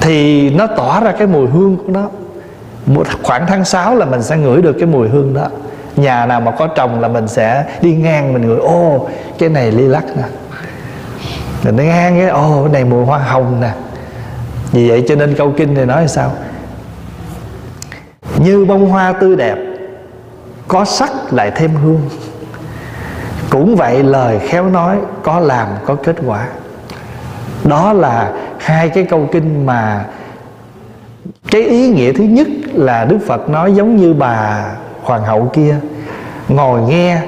thì 0.01 0.51
nó 0.51 0.67
tỏa 0.67 1.01
ra 1.01 1.13
cái 1.13 1.27
mùi 1.27 1.47
hương 1.47 1.77
của 1.77 1.93
nó. 1.93 2.09
Một 2.87 3.07
khoảng 3.23 3.47
tháng 3.47 3.65
6 3.65 3.97
là 3.97 4.07
mình 4.07 4.23
sẽ 4.23 4.37
ngửi 4.37 4.63
được 4.63 4.73
cái 4.73 4.87
mùi 4.87 5.09
hương 5.09 5.35
đó 5.35 5.47
nhà 5.97 6.27
nào 6.27 6.41
mà 6.41 6.51
có 6.51 6.67
trồng 6.67 7.01
là 7.01 7.09
mình 7.09 7.29
sẽ 7.29 7.65
đi 7.83 7.95
ngang, 7.95 8.33
mình 8.33 8.47
ngửi, 8.47 8.59
ô, 8.59 9.09
cái 9.39 9.49
này 9.49 9.73
ly 9.73 9.89
lắc 9.89 10.05
nè. 10.17 10.23
Mình 11.65 11.77
đi 11.77 11.85
ngang 11.85 12.21
cái, 12.21 12.29
ô, 12.29 12.63
cái 12.63 12.73
này 12.73 12.85
mùi 12.85 13.05
hoa 13.05 13.19
hồng 13.19 13.61
nè. 13.61 13.71
Vì 14.73 14.89
vậy 14.89 15.05
cho 15.09 15.15
nên 15.15 15.35
câu 15.35 15.53
kinh 15.57 15.75
này 15.75 15.87
nói 15.87 16.09
sao? 16.09 16.33
Như 18.37 18.65
bông 18.65 18.91
hoa 18.91 19.13
tươi 19.13 19.37
đẹp, 19.37 19.57
có 20.69 20.85
sắc 20.85 21.11
lại 21.33 21.53
thêm 21.57 21.71
hương. 21.75 22.01
Cũng 23.51 23.77
vậy 23.77 24.03
lời 24.03 24.39
khéo 24.39 24.67
nói 24.67 24.97
có 25.23 25.41
làm, 25.41 25.69
có 25.87 25.95
kết 25.95 26.17
quả. 26.27 26.47
Đó 27.65 27.93
là 27.93 28.33
hai 28.59 28.89
cái 28.89 29.05
câu 29.05 29.29
kinh 29.33 29.67
mà 29.67 30.05
cái 31.51 31.63
ý 31.63 31.89
nghĩa 31.89 32.13
thứ 32.13 32.25
nhất 32.25 32.47
là 32.75 33.05
đức 33.05 33.19
phật 33.27 33.49
nói 33.49 33.73
giống 33.73 33.97
như 33.97 34.15
bà 34.15 34.65
hoàng 35.03 35.23
hậu 35.23 35.51
kia 35.53 35.77
ngồi 36.49 36.81
nghe 36.81 37.19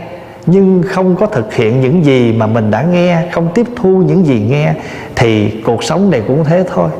nhưng 0.46 0.82
không 0.88 1.16
có 1.16 1.26
thực 1.26 1.54
hiện 1.54 1.80
những 1.80 2.04
gì 2.04 2.32
mà 2.32 2.46
mình 2.46 2.70
đã 2.70 2.82
nghe 2.82 3.22
không 3.32 3.48
tiếp 3.54 3.66
thu 3.76 3.88
những 3.88 4.26
gì 4.26 4.46
nghe 4.50 4.74
thì 5.16 5.62
cuộc 5.66 5.84
sống 5.84 6.10
này 6.10 6.22
cũng 6.26 6.44
thế 6.44 6.64
thôi. 6.74 6.90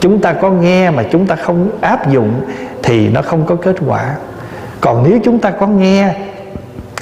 Chúng 0.00 0.20
ta 0.20 0.32
có 0.32 0.50
nghe 0.50 0.90
mà 0.90 1.02
chúng 1.12 1.26
ta 1.26 1.36
không 1.36 1.70
áp 1.80 2.10
dụng 2.10 2.40
thì 2.82 3.08
nó 3.08 3.22
không 3.22 3.46
có 3.46 3.54
kết 3.54 3.76
quả. 3.86 4.16
Còn 4.80 5.04
nếu 5.08 5.18
chúng 5.24 5.38
ta 5.38 5.50
có 5.50 5.66
nghe 5.66 6.14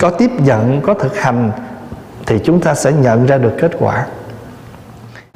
có 0.00 0.10
tiếp 0.10 0.30
nhận 0.38 0.80
có 0.80 0.94
thực 0.94 1.18
hành 1.18 1.50
thì 2.26 2.38
chúng 2.44 2.60
ta 2.60 2.74
sẽ 2.74 2.92
nhận 2.92 3.26
ra 3.26 3.38
được 3.38 3.52
kết 3.58 3.70
quả. 3.78 4.06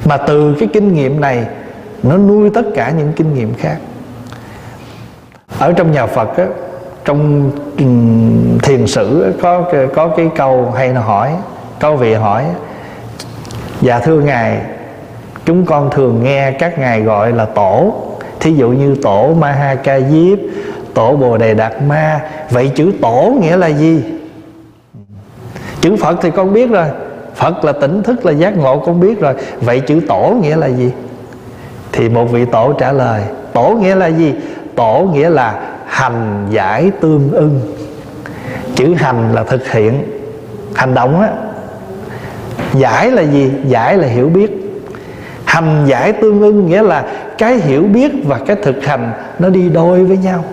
Mà 0.05 0.17
từ 0.17 0.55
cái 0.59 0.69
kinh 0.73 0.95
nghiệm 0.95 1.21
này 1.21 1.47
nó 2.03 2.17
nuôi 2.17 2.51
tất 2.55 2.63
cả 2.75 2.91
những 2.91 3.13
kinh 3.17 3.35
nghiệm 3.35 3.55
khác. 3.55 3.77
Ở 5.59 5.73
trong 5.73 5.93
nhà 5.93 6.07
Phật 6.07 6.37
á, 6.37 6.47
trong 7.05 7.51
thiền 8.63 8.87
sử 8.87 9.33
có 9.43 9.73
có 9.95 10.09
cái 10.09 10.31
câu 10.37 10.73
hay 10.77 10.89
là 10.89 11.01
hỏi 11.01 11.31
câu 11.79 11.97
vị 11.97 12.15
hỏi 12.15 12.45
dạ 13.81 13.99
thưa 13.99 14.21
ngài, 14.21 14.61
chúng 15.45 15.67
con 15.67 15.91
thường 15.91 16.25
nghe 16.25 16.53
các 16.53 16.79
ngài 16.79 17.01
gọi 17.01 17.33
là 17.33 17.45
tổ. 17.45 17.95
Thí 18.41 18.55
dụ 18.55 18.69
như 18.69 18.95
tổ 19.03 19.35
ma 19.35 19.53
ha 19.53 19.75
ca 19.75 20.01
diếp 20.01 20.39
tổ 20.95 21.17
bồ 21.17 21.37
đề 21.37 21.55
đạt 21.55 21.83
ma. 21.83 22.21
Vậy 22.51 22.69
chữ 22.75 22.93
tổ 23.03 23.37
nghĩa 23.41 23.57
là 23.57 23.67
gì? 23.67 24.05
Chữ 25.81 25.97
phật 26.01 26.17
thì 26.23 26.31
con 26.31 26.53
biết 26.53 26.71
rồi. 26.71 26.87
Phật 27.35 27.65
là 27.65 27.73
tỉnh 27.73 28.03
thức, 28.03 28.27
là 28.27 28.33
giác 28.33 28.57
ngộ, 28.57 28.79
con 28.79 29.01
biết 29.01 29.21
rồi. 29.21 29.35
Vậy 29.61 29.81
chữ 29.81 30.01
tổ 30.09 30.37
nghĩa 30.43 30.57
là 30.57 30.67
gì? 30.67 30.93
Thì 31.93 32.09
một 32.09 32.25
vị 32.25 32.45
tổ 32.45 32.73
trả 32.73 32.93
lời, 32.93 33.23
tổ 33.53 33.69
nghĩa 33.81 33.95
là 33.95 34.07
gì? 34.07 34.35
Tổ 34.77 35.09
nghĩa 35.13 35.31
là 35.31 35.61
hành 35.93 36.47
giải 36.51 36.91
tương 37.01 37.33
ưng. 37.33 37.61
Chữ 38.75 38.95
hành 38.95 39.35
là 39.35 39.45
thực 39.45 39.69
hiện. 39.71 40.03
Hành 40.75 40.95
động 40.95 41.21
á, 41.21 41.31
giải 42.73 43.11
là 43.11 43.23
gì? 43.23 43.53
Giải 43.65 43.97
là 43.97 44.09
hiểu 44.09 44.29
biết. 44.29 44.51
Hành 45.45 45.85
giải 45.87 46.13
tương 46.13 46.41
ưng 46.41 46.67
nghĩa 46.67 46.83
là 46.83 47.05
cái 47.39 47.57
hiểu 47.57 47.83
biết 47.83 48.13
và 48.25 48.39
cái 48.47 48.57
thực 48.63 48.85
hành 48.85 49.13
nó 49.39 49.49
đi 49.49 49.69
đôi 49.69 50.05
với 50.05 50.17
nhau. 50.17 50.45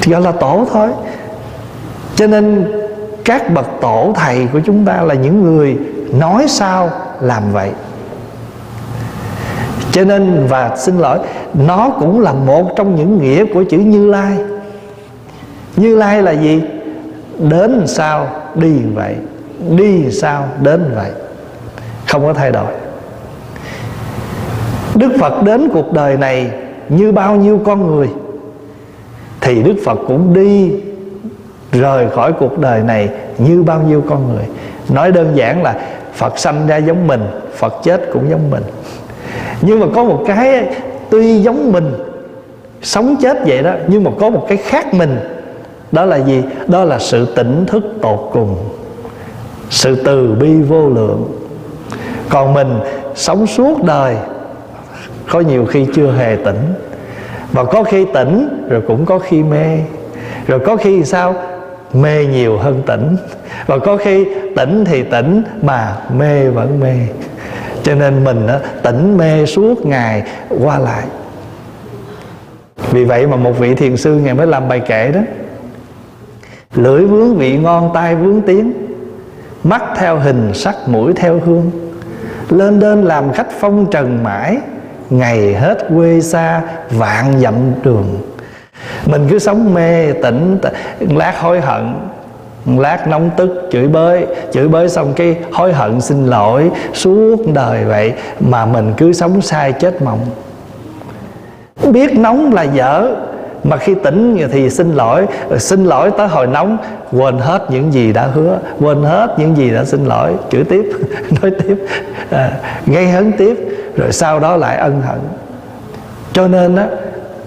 Thì 0.00 0.12
gọi 0.12 0.20
là 0.20 0.32
tổ 0.32 0.66
thôi. 0.72 0.88
Cho 2.14 2.26
nên 2.26 2.72
các 3.24 3.50
bậc 3.54 3.66
tổ 3.80 4.12
thầy 4.16 4.48
của 4.52 4.60
chúng 4.64 4.84
ta 4.84 5.02
là 5.02 5.14
những 5.14 5.42
người 5.42 5.78
nói 6.18 6.44
sao, 6.48 6.90
làm 7.20 7.42
vậy 7.52 7.70
cho 9.92 10.04
nên, 10.04 10.46
và 10.48 10.76
xin 10.76 10.98
lỗi, 10.98 11.18
nó 11.54 11.90
cũng 12.00 12.20
là 12.20 12.32
một 12.32 12.72
trong 12.76 12.96
những 12.96 13.18
nghĩa 13.22 13.44
của 13.54 13.64
chữ 13.70 13.78
như 13.78 14.10
lai. 14.10 14.36
Như 15.76 15.96
lai 15.96 16.22
là 16.22 16.32
gì? 16.32 16.62
Đến 17.38 17.82
sao 17.86 18.26
đi 18.54 18.72
vậy? 18.94 19.14
Đi 19.76 20.10
sao 20.10 20.48
đến 20.60 20.92
vậy? 20.94 21.10
Không 22.08 22.22
có 22.22 22.32
thay 22.32 22.52
đổi. 22.52 22.72
Đức 24.94 25.12
phật 25.20 25.42
đến 25.42 25.68
cuộc 25.72 25.92
đời 25.92 26.16
này 26.16 26.50
như 26.88 27.12
bao 27.12 27.36
nhiêu 27.36 27.60
con 27.64 27.86
người, 27.86 28.08
thì 29.40 29.62
đức 29.62 29.74
phật 29.84 29.98
cũng 30.08 30.34
đi 30.34 30.72
rời 31.72 32.10
khỏi 32.10 32.32
cuộc 32.32 32.58
đời 32.58 32.82
này 32.82 33.08
như 33.38 33.62
bao 33.62 33.82
nhiêu 33.82 34.04
con 34.08 34.34
người. 34.34 34.44
Nói 34.88 35.12
đơn 35.12 35.32
giản 35.34 35.62
là 35.62 35.74
phật 36.14 36.38
sanh 36.38 36.66
ra 36.66 36.76
giống 36.76 37.06
mình, 37.06 37.22
phật 37.56 37.74
chết 37.82 38.00
cũng 38.12 38.30
giống 38.30 38.50
mình 38.50 38.62
nhưng 39.62 39.80
mà 39.80 39.86
có 39.94 40.04
một 40.04 40.24
cái 40.26 40.66
tuy 41.10 41.38
giống 41.38 41.72
mình, 41.72 41.92
sống 42.82 43.16
chết 43.22 43.38
vậy 43.46 43.62
đó, 43.62 43.72
nhưng 43.86 44.04
mà 44.04 44.10
có 44.20 44.30
một 44.30 44.46
cái 44.48 44.56
khác 44.56 44.94
mình. 44.94 45.18
Đó 45.92 46.04
là 46.04 46.16
gì? 46.16 46.42
Đó 46.66 46.84
là 46.84 46.98
sự 46.98 47.26
tỉnh 47.34 47.66
thức 47.66 47.84
tột 48.02 48.30
cùng, 48.32 48.56
sự 49.70 49.94
từ 50.04 50.34
bi 50.40 50.54
vô 50.54 50.88
lượng. 50.88 51.32
Còn 52.28 52.54
mình 52.54 52.78
sống 53.14 53.46
suốt 53.46 53.84
đời, 53.84 54.16
có 55.28 55.40
nhiều 55.40 55.66
khi 55.66 55.86
chưa 55.94 56.12
hề 56.12 56.36
tỉnh. 56.44 56.74
Và 57.52 57.64
có 57.64 57.82
khi 57.82 58.04
tỉnh, 58.14 58.48
rồi 58.68 58.82
cũng 58.88 59.06
có 59.06 59.18
khi 59.18 59.42
mê. 59.42 59.78
Rồi 60.46 60.60
có 60.66 60.76
khi 60.76 61.04
sao? 61.04 61.34
Mê 61.92 62.26
nhiều 62.26 62.58
hơn 62.58 62.82
tỉnh. 62.86 63.16
Và 63.66 63.78
có 63.78 63.96
khi 63.96 64.26
tỉnh 64.56 64.84
thì 64.84 65.02
tỉnh 65.02 65.42
mà 65.62 65.96
mê 66.18 66.48
vẫn 66.48 66.80
mê 66.80 66.94
cho 67.82 67.94
nên 67.94 68.24
mình 68.24 68.46
á, 68.46 68.58
tỉnh 68.82 69.16
mê 69.16 69.46
suốt 69.46 69.86
ngày 69.86 70.22
qua 70.60 70.78
lại. 70.78 71.02
Vì 72.90 73.04
vậy 73.04 73.26
mà 73.26 73.36
một 73.36 73.58
vị 73.58 73.74
thiền 73.74 73.96
sư 73.96 74.14
ngày 74.14 74.34
mới 74.34 74.46
làm 74.46 74.68
bài 74.68 74.80
kệ 74.80 75.12
đó. 75.12 75.20
Lưỡi 76.74 77.04
vướng 77.04 77.36
vị 77.36 77.58
ngon 77.58 77.90
tai 77.94 78.14
vướng 78.14 78.40
tiếng 78.42 78.72
mắt 79.64 79.82
theo 79.96 80.18
hình 80.18 80.54
sắc 80.54 80.76
mũi 80.86 81.12
theo 81.12 81.40
hương. 81.46 81.70
Lên 82.50 82.80
đên 82.80 83.02
làm 83.02 83.32
khách 83.32 83.48
phong 83.60 83.90
trần 83.90 84.22
mãi. 84.22 84.58
Ngày 85.10 85.54
hết 85.54 85.78
quê 85.96 86.20
xa 86.20 86.62
vạn 86.90 87.40
dặm 87.40 87.54
đường. 87.82 88.18
Mình 89.06 89.26
cứ 89.30 89.38
sống 89.38 89.74
mê 89.74 90.12
tỉnh 90.12 90.58
lát 91.00 91.40
hối 91.40 91.60
hận 91.60 91.94
lát 92.66 93.08
nóng 93.08 93.30
tức 93.36 93.68
chửi 93.72 93.88
bới. 93.88 94.26
Chửi 94.52 94.68
bới 94.68 94.88
xong 94.88 95.12
cái 95.16 95.36
hối 95.52 95.72
hận 95.72 96.00
xin 96.00 96.26
lỗi. 96.26 96.70
Suốt 96.92 97.36
đời 97.54 97.84
vậy 97.84 98.12
mà 98.40 98.66
mình 98.66 98.92
cứ 98.96 99.12
sống 99.12 99.40
sai 99.40 99.72
chết 99.72 100.02
mộng. 100.02 100.20
Biết 101.92 102.18
nóng 102.18 102.52
là 102.52 102.62
dở 102.62 103.08
mà 103.64 103.76
khi 103.76 103.94
tỉnh 103.94 104.48
thì 104.52 104.70
xin 104.70 104.94
lỗi. 104.94 105.26
Xin 105.58 105.84
lỗi 105.84 106.10
tới 106.18 106.28
hồi 106.28 106.46
nóng 106.46 106.78
quên 107.12 107.38
hết 107.38 107.70
những 107.70 107.92
gì 107.92 108.12
đã 108.12 108.26
hứa 108.26 108.58
quên 108.80 109.02
hết 109.02 109.34
những 109.38 109.56
gì 109.56 109.70
đã 109.70 109.84
xin 109.84 110.04
lỗi. 110.04 110.32
Chửi 110.50 110.64
tiếp 110.64 110.84
nói 111.42 111.50
tiếp 111.62 111.86
à, 112.30 112.52
gây 112.86 113.08
hấn 113.08 113.32
tiếp 113.32 113.56
rồi 113.96 114.12
sau 114.12 114.40
đó 114.40 114.56
lại 114.56 114.76
ân 114.76 115.00
hận. 115.00 115.18
Cho 116.32 116.48
nên 116.48 116.76
á 116.76 116.86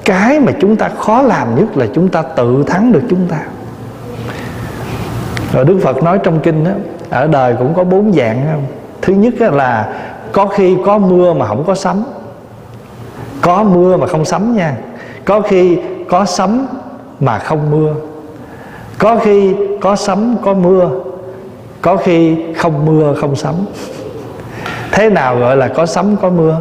cái 0.05 0.39
mà 0.39 0.51
chúng 0.59 0.75
ta 0.75 0.89
khó 0.89 1.21
làm 1.21 1.55
nhất 1.55 1.77
là 1.77 1.85
chúng 1.93 2.07
ta 2.07 2.21
tự 2.21 2.63
thắng 2.67 2.91
được 2.91 3.01
chúng 3.09 3.27
ta 3.29 3.37
rồi 5.55 5.65
đức 5.65 5.79
phật 5.83 6.03
nói 6.03 6.19
trong 6.23 6.39
kinh 6.39 6.63
đó 6.63 6.71
ở 7.09 7.27
đời 7.27 7.55
cũng 7.59 7.73
có 7.73 7.83
bốn 7.83 8.13
dạng 8.13 8.63
thứ 9.01 9.13
nhất 9.13 9.33
là 9.41 9.93
có 10.31 10.45
khi 10.45 10.77
có 10.85 10.97
mưa 10.97 11.33
mà 11.33 11.47
không 11.47 11.63
có 11.67 11.75
sấm. 11.75 12.03
Có 13.41 13.63
mưa 13.63 13.97
mà 13.97 14.07
không 14.07 14.25
sấm 14.25 14.55
nha. 14.55 14.75
Có 15.25 15.41
khi 15.41 15.79
có 16.09 16.25
sấm 16.25 16.67
mà 17.19 17.39
không 17.39 17.71
mưa. 17.71 17.93
Có 18.97 19.17
khi 19.23 19.55
có 19.81 19.95
sấm 19.95 20.35
có 20.43 20.53
mưa. 20.53 20.89
Có 21.81 21.97
khi 21.97 22.37
không 22.57 22.85
mưa 22.85 23.13
không 23.21 23.35
sấm. 23.35 23.55
Thế 24.91 25.09
nào 25.09 25.37
gọi 25.39 25.57
là 25.57 25.67
có 25.67 25.85
sấm 25.85 26.15
có 26.21 26.29
mưa? 26.29 26.57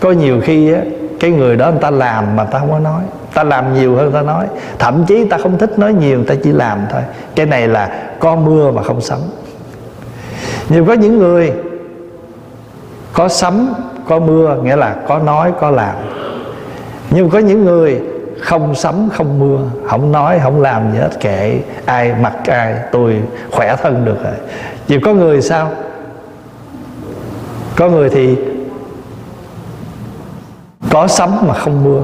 Có 0.00 0.10
nhiều 0.10 0.40
khi 0.44 0.72
á, 0.72 0.80
cái 1.20 1.30
người 1.30 1.56
đó 1.56 1.70
người 1.70 1.80
ta 1.80 1.90
làm 1.90 2.36
mà 2.36 2.44
ta 2.44 2.58
không 2.58 2.70
có 2.70 2.78
nói 2.78 3.02
ta 3.36 3.44
làm 3.44 3.74
nhiều 3.74 3.96
hơn 3.96 4.12
ta 4.12 4.22
nói. 4.22 4.46
Thậm 4.78 5.04
chí 5.06 5.24
ta 5.24 5.38
không 5.38 5.58
thích 5.58 5.78
nói 5.78 5.94
nhiều, 5.94 6.24
ta 6.24 6.34
chỉ 6.44 6.52
làm 6.52 6.78
thôi. 6.90 7.02
Cái 7.34 7.46
này 7.46 7.68
là 7.68 7.90
có 8.20 8.36
mưa 8.36 8.70
mà 8.70 8.82
không 8.82 9.00
sấm 9.00 9.18
nhiều 10.68 10.84
có 10.84 10.92
những 10.92 11.18
người 11.18 11.52
có 13.12 13.28
sấm 13.28 13.74
có 14.08 14.18
mưa, 14.18 14.56
nghĩa 14.62 14.76
là 14.76 14.96
có 15.08 15.18
nói, 15.18 15.52
có 15.60 15.70
làm. 15.70 15.94
Nhưng 17.10 17.30
có 17.30 17.38
những 17.38 17.64
người 17.64 18.00
không 18.40 18.74
sấm 18.74 19.08
không 19.12 19.38
mưa, 19.38 19.58
không 19.86 20.12
nói, 20.12 20.40
không 20.42 20.60
làm 20.60 20.92
gì 20.92 20.98
hết, 20.98 21.10
kệ 21.20 21.60
ai 21.84 22.14
mặc 22.20 22.34
ai, 22.46 22.74
tôi 22.92 23.22
khỏe 23.50 23.76
thân 23.82 24.04
được 24.04 24.24
rồi. 24.24 24.34
Chỉ 24.86 25.00
có 25.00 25.14
người 25.14 25.42
sao? 25.42 25.70
Có 27.76 27.88
người 27.88 28.08
thì 28.08 28.36
có 30.90 31.06
sấm 31.06 31.30
mà 31.46 31.54
không 31.54 31.84
mưa 31.84 32.02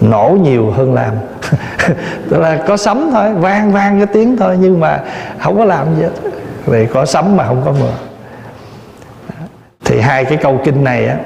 nổ 0.00 0.36
nhiều 0.42 0.70
hơn 0.70 0.94
làm. 0.94 1.14
Tức 2.30 2.38
là 2.38 2.64
có 2.66 2.76
sấm 2.76 3.10
thôi, 3.12 3.34
vang 3.34 3.72
vang 3.72 3.98
cái 3.98 4.06
tiếng 4.06 4.36
thôi, 4.36 4.58
nhưng 4.60 4.80
mà 4.80 5.00
không 5.38 5.58
có 5.58 5.64
làm 5.64 5.86
gì 5.96 6.02
hết. 6.02 6.30
Vì 6.66 6.86
có 6.86 7.06
sấm 7.06 7.36
mà 7.36 7.46
không 7.46 7.62
có 7.64 7.72
mưa. 7.72 7.94
Thì 9.84 10.00
hai 10.00 10.24
cái 10.24 10.38
câu 10.42 10.60
kinh 10.64 10.84
này 10.84 11.06
á, 11.06 11.16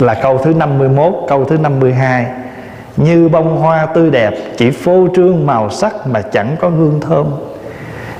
là 0.00 0.14
câu 0.14 0.38
thứ 0.38 0.54
51 0.54 1.14
câu 1.28 1.44
thứ 1.44 1.58
52 1.58 2.26
như 2.96 3.28
bông 3.28 3.56
hoa 3.56 3.86
tươi 3.86 4.10
đẹp, 4.10 4.34
chỉ 4.56 4.70
phô 4.70 5.08
trương 5.16 5.46
màu 5.46 5.70
sắc 5.70 6.06
mà 6.06 6.22
chẳng 6.22 6.56
có 6.60 6.68
hương 6.68 7.00
thơm. 7.00 7.26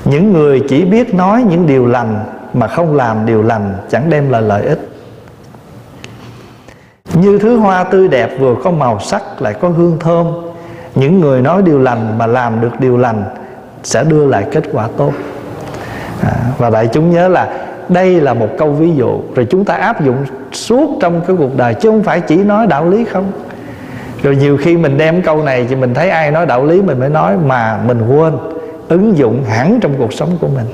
Những 0.05 0.33
người 0.33 0.63
chỉ 0.69 0.85
biết 0.85 1.13
nói 1.13 1.43
những 1.49 1.67
điều 1.67 1.85
lành 1.85 2.23
mà 2.53 2.67
không 2.67 2.95
làm 2.95 3.25
điều 3.25 3.43
lành 3.43 3.75
chẳng 3.89 4.09
đem 4.09 4.29
lại 4.29 4.41
lợi 4.41 4.63
ích 4.65 4.96
như 7.21 7.39
thứ 7.39 7.57
hoa 7.57 7.83
tươi 7.83 8.07
đẹp 8.07 8.29
vừa 8.39 8.55
có 8.63 8.71
màu 8.71 8.99
sắc 8.99 9.41
lại 9.41 9.53
có 9.53 9.69
hương 9.69 9.97
thơm. 9.99 10.27
Những 10.95 11.19
người 11.19 11.41
nói 11.41 11.61
điều 11.61 11.79
lành 11.79 12.17
mà 12.17 12.27
làm 12.27 12.61
được 12.61 12.79
điều 12.79 12.97
lành 12.97 13.23
sẽ 13.83 14.03
đưa 14.03 14.25
lại 14.25 14.45
kết 14.51 14.63
quả 14.73 14.87
tốt. 14.97 15.11
À, 16.21 16.33
và 16.57 16.69
đại 16.69 16.87
chúng 16.93 17.11
nhớ 17.11 17.27
là 17.27 17.47
đây 17.89 18.21
là 18.21 18.33
một 18.33 18.49
câu 18.57 18.71
ví 18.71 18.95
dụ. 18.95 19.21
Rồi 19.35 19.47
chúng 19.49 19.65
ta 19.65 19.73
áp 19.73 20.01
dụng 20.05 20.17
suốt 20.51 20.97
trong 21.01 21.21
cái 21.27 21.35
cuộc 21.39 21.57
đời 21.57 21.73
chứ 21.73 21.89
không 21.89 22.03
phải 22.03 22.21
chỉ 22.21 22.35
nói 22.35 22.67
đạo 22.67 22.89
lý 22.89 23.05
không? 23.05 23.31
Rồi 24.23 24.35
nhiều 24.35 24.57
khi 24.57 24.77
mình 24.77 24.97
đem 24.97 25.21
câu 25.21 25.43
này 25.43 25.65
thì 25.69 25.75
mình 25.75 25.93
thấy 25.93 26.09
ai 26.09 26.31
nói 26.31 26.45
đạo 26.45 26.65
lý 26.65 26.81
mình 26.81 26.99
mới 26.99 27.09
nói 27.09 27.37
mà 27.45 27.79
mình 27.87 28.07
quên 28.09 28.33
ứng 28.87 29.17
dụng 29.17 29.43
hẳn 29.43 29.79
trong 29.81 29.93
cuộc 29.97 30.13
sống 30.13 30.29
của 30.41 30.47
mình. 30.47 30.65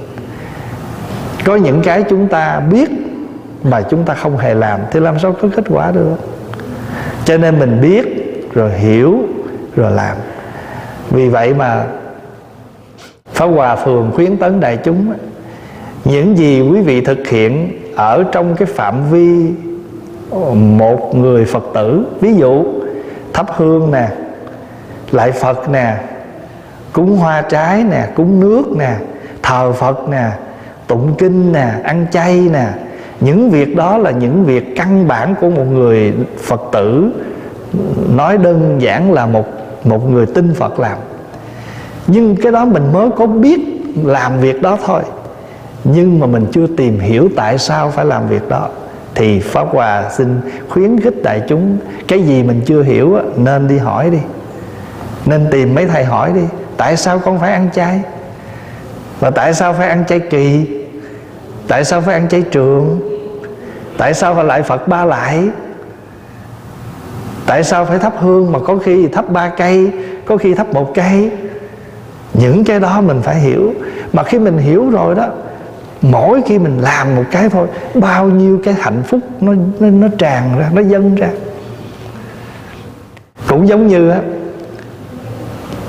Có 1.46 1.56
những 1.56 1.82
cái 1.82 2.04
chúng 2.10 2.28
ta 2.28 2.60
biết 2.60 2.90
mà 3.64 3.82
chúng 3.82 4.04
ta 4.04 4.14
không 4.14 4.38
hề 4.38 4.54
làm 4.54 4.80
thì 4.92 5.00
làm 5.00 5.20
sao 5.20 5.34
có 5.42 5.48
kết 5.56 5.66
quả 5.70 5.92
được? 5.92 6.16
Cho 7.26 7.38
nên 7.38 7.60
mình 7.60 7.82
biết, 7.82 8.06
rồi 8.54 8.72
hiểu, 8.72 9.20
rồi 9.76 9.92
làm. 9.92 10.18
Vì 11.10 11.30
vậy 11.30 11.54
mà 11.54 11.86
Pháp 13.34 13.46
Hòa 13.46 13.76
Phường 13.76 14.12
khuyến 14.16 14.38
tấn 14.38 14.60
đại 14.60 14.78
chúng 14.78 15.14
Những 16.06 16.38
gì 16.38 16.62
quý 16.62 16.82
vị 16.82 17.02
thực 17.02 17.28
hiện 17.28 17.80
Ở 17.96 18.24
trong 18.32 18.56
cái 18.56 18.66
phạm 18.66 19.12
vi 19.12 19.52
Một 20.54 21.16
người 21.16 21.46
Phật 21.46 21.64
tử, 21.74 22.06
Ví 22.22 22.36
dụ 22.36 22.66
thắp 23.34 23.46
hương 23.56 23.92
nè, 23.92 24.08
Lại 25.12 25.32
Phật 25.32 25.70
nè, 25.70 25.96
Cúng 26.94 27.18
hoa 27.18 27.42
trái 27.42 27.84
nè, 27.84 28.08
Cúng 28.16 28.40
nước 28.40 28.64
nè, 28.78 28.96
Thờ 29.44 29.72
Phật 29.72 30.10
nè, 30.10 30.30
Tụng 30.88 31.16
kinh 31.18 31.52
nè, 31.52 31.72
Ăn 31.84 32.06
chay 32.12 32.40
nè 32.52 32.66
những 33.20 33.52
việc 33.52 33.76
đó 33.76 33.98
là 33.98 34.12
những 34.12 34.46
việc 34.46 34.76
căn 34.76 35.08
bản 35.08 35.36
của 35.42 35.50
một 35.50 35.66
người 35.72 36.14
phật 36.38 36.62
tử. 36.72 37.12
Nói 38.16 38.38
đơn 38.38 38.76
giản 38.80 39.14
là 39.14 39.26
một 39.26 39.46
một 39.84 40.10
người 40.10 40.26
tin 40.26 40.54
phật 40.54 40.80
làm. 40.80 40.98
Nhưng 42.08 42.36
cái 42.36 42.52
đó 42.52 42.66
mình 42.66 42.94
mới 42.94 43.10
có 43.18 43.26
biết 43.26 43.60
làm 44.04 44.40
việc 44.40 44.62
đó 44.62 44.78
thôi. 44.86 45.02
Nhưng 45.84 46.20
mà 46.20 46.28
mình 46.28 46.46
chưa 46.52 46.68
tìm 46.78 47.00
hiểu 47.00 47.30
tại 47.36 47.58
sao 47.58 47.92
phải 47.92 48.06
làm 48.06 48.28
việc 48.28 48.50
đó. 48.50 48.68
Thì 49.16 49.40
pháp 49.40 49.68
hòa 49.72 50.10
xin 50.12 50.42
khuyến 50.70 51.00
khích 51.00 51.24
đại 51.24 51.42
chúng, 51.48 51.78
cái 52.08 52.24
gì 52.24 52.44
mình 52.44 52.62
chưa 52.66 52.84
hiểu 52.84 53.18
nên 53.38 53.68
đi 53.68 53.78
hỏi 53.78 54.10
đi. 54.10 54.20
Nên 55.26 55.48
tìm 55.52 55.76
mấy 55.76 55.86
thầy 55.86 56.04
hỏi 56.04 56.32
đi. 56.34 56.42
Tại 56.78 56.98
sao 56.98 57.20
con 57.20 57.40
phải 57.40 57.54
ăn 57.54 57.70
chay? 57.74 58.02
Và 59.20 59.30
tại 59.30 59.54
sao 59.54 59.74
phải 59.74 59.90
ăn 59.90 60.04
chay 60.08 60.20
kỳ? 60.20 60.66
Tại 61.74 61.84
sao 61.84 62.02
phải 62.02 62.14
ăn 62.14 62.30
chay 62.30 62.42
trường? 62.42 63.00
Tại 63.98 64.14
sao 64.14 64.36
phải 64.36 64.44
lại 64.44 64.64
phật 64.64 64.88
ba 64.88 65.06
lại? 65.06 65.44
Tại 67.46 67.64
sao 67.64 67.86
phải 67.86 68.00
thắp 68.00 68.14
hương 68.20 68.52
mà 68.52 68.60
có 68.60 68.78
khi 68.78 69.08
thắp 69.08 69.30
ba 69.30 69.50
cây 69.50 69.92
có 70.26 70.38
khi 70.38 70.54
thắp 70.54 70.74
một 70.74 70.92
cây? 70.96 71.32
Những 72.34 72.64
cái 72.64 72.80
đó 72.80 73.02
mình 73.02 73.22
phải 73.22 73.36
hiểu. 73.36 73.74
Mà 74.14 74.24
khi 74.24 74.40
mình 74.40 74.58
hiểu 74.58 74.90
rồi 74.90 75.16
đó 75.16 75.28
mỗi 76.02 76.42
khi 76.46 76.60
mình 76.60 76.78
làm 76.82 77.16
một 77.16 77.24
cái 77.32 77.50
thôi 77.50 77.68
bao 77.94 78.26
nhiêu 78.26 78.62
cái 78.64 78.74
hạnh 78.74 79.04
phúc 79.04 79.20
nó 79.42 79.54
nó, 79.80 79.90
nó 79.90 80.08
tràn 80.18 80.60
ra 80.60 80.70
nó 80.74 80.82
dâng 80.82 81.16
ra. 81.16 81.30
Cũng 83.48 83.68
giống 83.68 83.88
như 83.88 84.10
á 84.10 84.20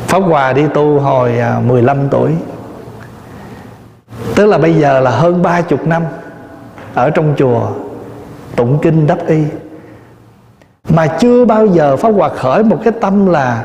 Pháp 0.06 0.20
Hòa 0.20 0.52
đi 0.52 0.62
tu 0.74 0.98
hồi 1.00 1.38
à, 1.38 1.60
15 1.66 2.08
tuổi. 2.10 2.30
Tức 4.34 4.46
là 4.46 4.58
bây 4.58 4.74
giờ 4.74 5.00
là 5.00 5.10
hơn 5.10 5.42
ba 5.42 5.60
chục 5.60 5.86
năm 5.86 6.02
Ở 6.94 7.10
trong 7.10 7.34
chùa 7.38 7.68
Tụng 8.56 8.78
kinh 8.82 9.06
đắp 9.06 9.26
y. 9.26 9.42
Mà 10.88 11.06
chưa 11.06 11.44
bao 11.44 11.66
giờ 11.66 11.96
Pháp 11.96 12.08
Hòa 12.08 12.28
khởi 12.28 12.62
một 12.62 12.78
cái 12.84 12.92
tâm 13.00 13.26
là, 13.26 13.64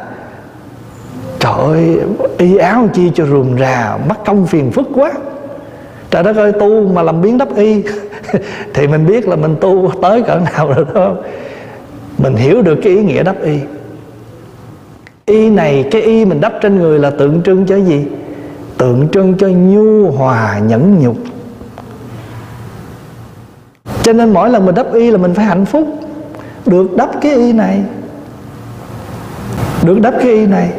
Trời 1.40 1.54
ơi, 1.54 2.00
Y 2.38 2.58
áo 2.58 2.88
chi 2.94 3.12
cho 3.16 3.26
rườm 3.26 3.58
rà 3.60 3.98
Mất 4.10 4.26
công 4.26 4.48
phiền 4.48 4.72
phức 4.72 4.88
quá. 4.96 5.12
Trời 6.12 6.24
đất 6.24 6.36
ơi, 6.36 6.52
tu 6.60 6.88
mà 6.88 7.02
làm 7.02 7.22
biến 7.22 7.38
đắp 7.38 7.56
y 7.56 7.84
Thì 8.74 8.88
mình 8.88 9.06
biết 9.06 9.28
là 9.28 9.36
mình 9.36 9.56
tu 9.62 9.92
tới 10.02 10.22
cỡ 10.22 10.40
nào 10.54 10.74
rồi 10.74 10.86
đó 10.94 11.14
Mình 12.18 12.36
hiểu 12.36 12.62
được 12.62 12.80
cái 12.84 12.94
ý 12.94 13.04
nghĩa 13.04 13.24
đắp 13.24 13.42
y. 13.42 13.60
Y 15.26 15.50
này, 15.50 15.88
cái 15.92 16.02
y 16.02 16.26
mình 16.26 16.42
đắp 16.42 16.54
trên 16.62 16.80
người 16.80 17.00
là 17.00 17.10
tượng 17.10 17.42
trưng 17.42 17.66
cho 17.66 17.76
gì? 17.76 18.06
Tượng 18.80 19.08
trưng 19.12 19.38
cho 19.38 19.48
nhu 19.48 20.12
hòa 20.12 20.60
nhẫn 20.60 21.00
nhục. 21.00 21.16
Cho 24.04 24.14
nên 24.14 24.34
mỗi 24.34 24.50
lần 24.50 24.66
mình 24.66 24.76
đắp 24.76 24.94
y 24.94 25.12
là 25.12 25.18
mình 25.18 25.34
phải 25.34 25.46
hạnh 25.46 25.66
phúc. 25.66 25.88
Được 26.66 26.98
đắp 26.98 27.10
cái 27.22 27.32
y 27.32 27.54
này 27.54 27.84
Được 29.84 30.02
đắp 30.02 30.14
cái 30.22 30.32
y 30.32 30.46
này 30.46 30.70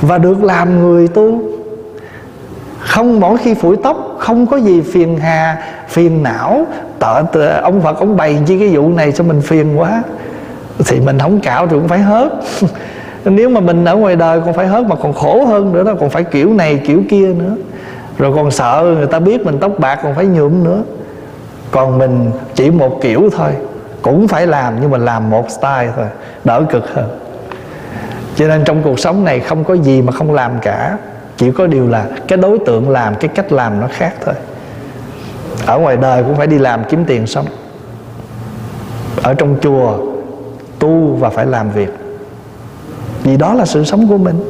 Và 0.00 0.18
được 0.18 0.44
làm 0.44 0.80
người 0.80 1.08
tu. 1.08 1.42
Không 2.78 3.20
mỗi 3.20 3.38
khi 3.38 3.54
phủi 3.54 3.76
tóc 3.76 4.16
Không 4.18 4.46
có 4.46 4.56
gì 4.56 4.80
phiền 4.80 5.18
hà 5.18 5.62
Phiền 5.88 6.22
não. 6.22 6.66
Tợ, 6.98 7.22
Ông 7.62 7.80
Phật 7.82 7.98
ông 7.98 8.16
bày 8.16 8.38
chi 8.46 8.58
cái 8.58 8.68
vụ 8.68 8.88
này 8.88 9.12
cho 9.12 9.24
mình 9.24 9.40
phiền 9.40 9.78
quá 9.78 10.02
Thì 10.86 11.00
mình 11.00 11.18
không 11.18 11.40
cạo 11.40 11.66
thì 11.66 11.76
cũng 11.76 11.88
phải 11.88 11.98
hớt. 11.98 12.32
nếu 13.24 13.48
mà 13.48 13.60
mình 13.60 13.84
ở 13.84 13.96
ngoài 13.96 14.16
đời 14.16 14.40
còn 14.40 14.54
phải 14.54 14.66
hớt 14.66 14.86
mà 14.86 14.96
còn 14.96 15.12
khổ 15.12 15.44
hơn 15.44 15.72
nữa 15.72 15.84
đó, 15.84 15.94
còn 16.00 16.10
phải 16.10 16.24
kiểu 16.24 16.54
này, 16.54 16.80
kiểu 16.86 17.02
kia 17.08 17.26
nữa. 17.26 17.56
Rồi 18.18 18.32
còn 18.36 18.50
sợ 18.50 18.94
người 18.96 19.06
ta 19.06 19.18
biết 19.18 19.46
mình 19.46 19.58
tóc 19.60 19.72
bạc 19.78 20.00
còn 20.02 20.14
phải 20.14 20.26
nhuộm 20.26 20.64
nữa. 20.64 20.82
Còn 21.70 21.98
mình 21.98 22.30
chỉ 22.54 22.70
một 22.70 22.98
kiểu 23.02 23.30
thôi, 23.36 23.50
cũng 24.02 24.28
phải 24.28 24.46
làm 24.46 24.74
nhưng 24.80 24.90
mà 24.90 24.98
làm 24.98 25.30
một 25.30 25.50
style 25.50 25.92
thôi, 25.96 26.06
đỡ 26.44 26.62
cực 26.70 26.94
hơn. 26.94 27.18
Cho 28.36 28.48
nên 28.48 28.64
trong 28.64 28.82
cuộc 28.82 28.98
sống 28.98 29.24
này 29.24 29.40
không 29.40 29.64
có 29.64 29.74
gì 29.74 30.02
mà 30.02 30.12
không 30.12 30.32
làm 30.32 30.52
cả, 30.62 30.96
chỉ 31.36 31.50
có 31.50 31.66
điều 31.66 31.88
là 31.88 32.06
cái 32.28 32.38
đối 32.38 32.58
tượng 32.58 32.90
làm, 32.90 33.14
cái 33.14 33.28
cách 33.28 33.52
làm 33.52 33.80
nó 33.80 33.86
khác 33.90 34.14
thôi. 34.24 34.34
Ở 35.66 35.78
ngoài 35.78 35.96
đời 35.96 36.22
cũng 36.22 36.36
phải 36.36 36.46
đi 36.46 36.58
làm 36.58 36.84
kiếm 36.84 37.04
tiền 37.04 37.26
sống. 37.26 37.46
Ở 39.22 39.34
trong 39.34 39.56
chùa 39.62 39.98
tu 40.78 41.16
và 41.20 41.30
phải 41.30 41.46
làm 41.46 41.70
việc 41.70 42.03
vì 43.24 43.36
đó 43.36 43.54
là 43.54 43.66
sự 43.66 43.84
sống 43.84 44.08
của 44.08 44.18
mình. 44.18 44.40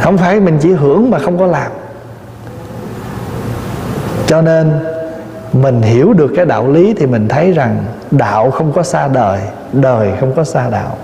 Không 0.00 0.18
phải 0.18 0.40
mình 0.40 0.58
chỉ 0.60 0.72
hưởng 0.72 1.10
mà 1.10 1.18
không 1.18 1.38
có 1.38 1.46
làm. 1.46 1.72
Cho 4.26 4.42
nên, 4.42 4.72
mình 5.52 5.82
hiểu 5.82 6.12
được 6.12 6.32
cái 6.36 6.46
đạo 6.46 6.70
lý 6.70 6.94
thì 6.94 7.06
mình 7.06 7.28
thấy 7.28 7.52
rằng 7.52 7.84
đạo 8.10 8.50
không 8.50 8.72
có 8.72 8.82
xa 8.82 9.08
đời 9.08 9.40
đời 9.72 10.12
không 10.20 10.32
có 10.32 10.44
xa 10.44 10.70
đạo. 10.70 10.96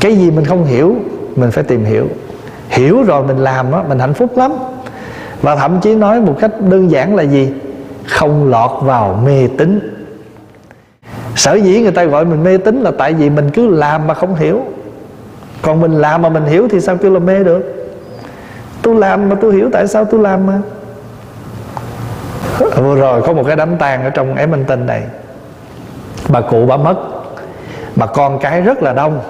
Cái 0.00 0.16
gì 0.16 0.30
mình 0.30 0.44
không 0.44 0.64
hiểu, 0.64 0.96
mình 1.36 1.50
phải 1.50 1.64
tìm 1.64 1.84
hiểu. 1.84 2.08
Hiểu 2.68 3.02
rồi 3.02 3.24
mình 3.24 3.38
làm 3.38 3.72
á, 3.72 3.82
mình 3.88 3.98
hạnh 3.98 4.14
phúc 4.14 4.36
lắm. 4.36 4.52
Và 5.42 5.56
thậm 5.56 5.80
chí 5.80 5.94
nói 5.94 6.20
một 6.20 6.36
cách 6.40 6.50
đơn 6.60 6.90
giản 6.90 7.16
là 7.16 7.22
gì? 7.22 7.52
Không 8.06 8.50
lọt 8.50 8.70
vào 8.82 9.20
mê 9.24 9.48
tín. 9.58 9.94
Sở 11.36 11.54
dĩ 11.54 11.80
người 11.80 11.92
ta 11.92 12.04
gọi 12.04 12.24
mình 12.24 12.44
mê 12.44 12.56
tín 12.56 12.82
là 12.82 12.90
tại 12.98 13.12
vì 13.12 13.30
mình 13.30 13.50
cứ 13.50 13.68
làm 13.68 14.06
mà 14.06 14.14
không 14.14 14.34
hiểu 14.34 14.62
còn 15.62 15.80
mình 15.80 15.92
làm 15.92 16.22
mà 16.22 16.28
mình 16.28 16.44
hiểu 16.44 16.68
thì 16.70 16.80
sao 16.80 16.96
kêu 16.96 17.12
là 17.12 17.18
mê 17.18 17.44
được? 17.44 17.90
Tôi 18.82 18.94
làm 18.94 19.28
mà 19.28 19.36
tôi 19.40 19.54
hiểu 19.54 19.68
tại 19.72 19.86
sao 19.86 20.04
tôi 20.04 20.20
làm 20.20 20.46
mà. 20.46 20.58
Vừa 22.76 22.96
rồi 22.96 23.22
có 23.22 23.32
một 23.32 23.42
cái 23.46 23.56
đám 23.56 23.76
tang 23.76 24.04
ở 24.04 24.10
trong 24.10 24.34
em 24.34 24.50
minh 24.50 24.64
tinh 24.64 24.86
này. 24.86 25.02
Bà 26.28 26.40
cụ 26.40 26.66
bà 26.66 26.76
mất 26.76 26.96
mà 27.96 28.06
con 28.06 28.38
cái 28.38 28.60
rất 28.60 28.82
là 28.82 28.92
đông. 28.92 29.20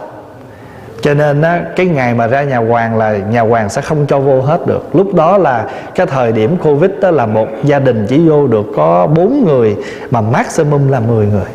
Cho 1.00 1.14
nên 1.14 1.42
á, 1.42 1.62
cái 1.76 1.86
ngày 1.86 2.14
mà 2.14 2.26
ra 2.26 2.42
nhà 2.42 2.58
hoàng 2.58 2.98
là 2.98 3.16
nhà 3.16 3.40
hoàng 3.40 3.68
sẽ 3.68 3.82
không 3.82 4.06
cho 4.06 4.18
vô 4.18 4.40
hết 4.40 4.66
được. 4.66 4.96
Lúc 4.96 5.14
đó 5.14 5.38
là 5.38 5.66
cái 5.94 6.06
thời 6.06 6.32
điểm 6.32 6.56
covid 6.56 6.90
đó 7.00 7.10
là 7.10 7.26
một 7.26 7.46
gia 7.64 7.78
đình 7.78 8.06
chỉ 8.08 8.28
vô 8.28 8.46
được 8.46 8.66
có 8.76 9.06
bốn 9.06 9.44
người 9.46 9.76
mà 10.10 10.20
maximum 10.20 10.88
là 10.88 11.00
10 11.00 11.26
người. 11.26 11.46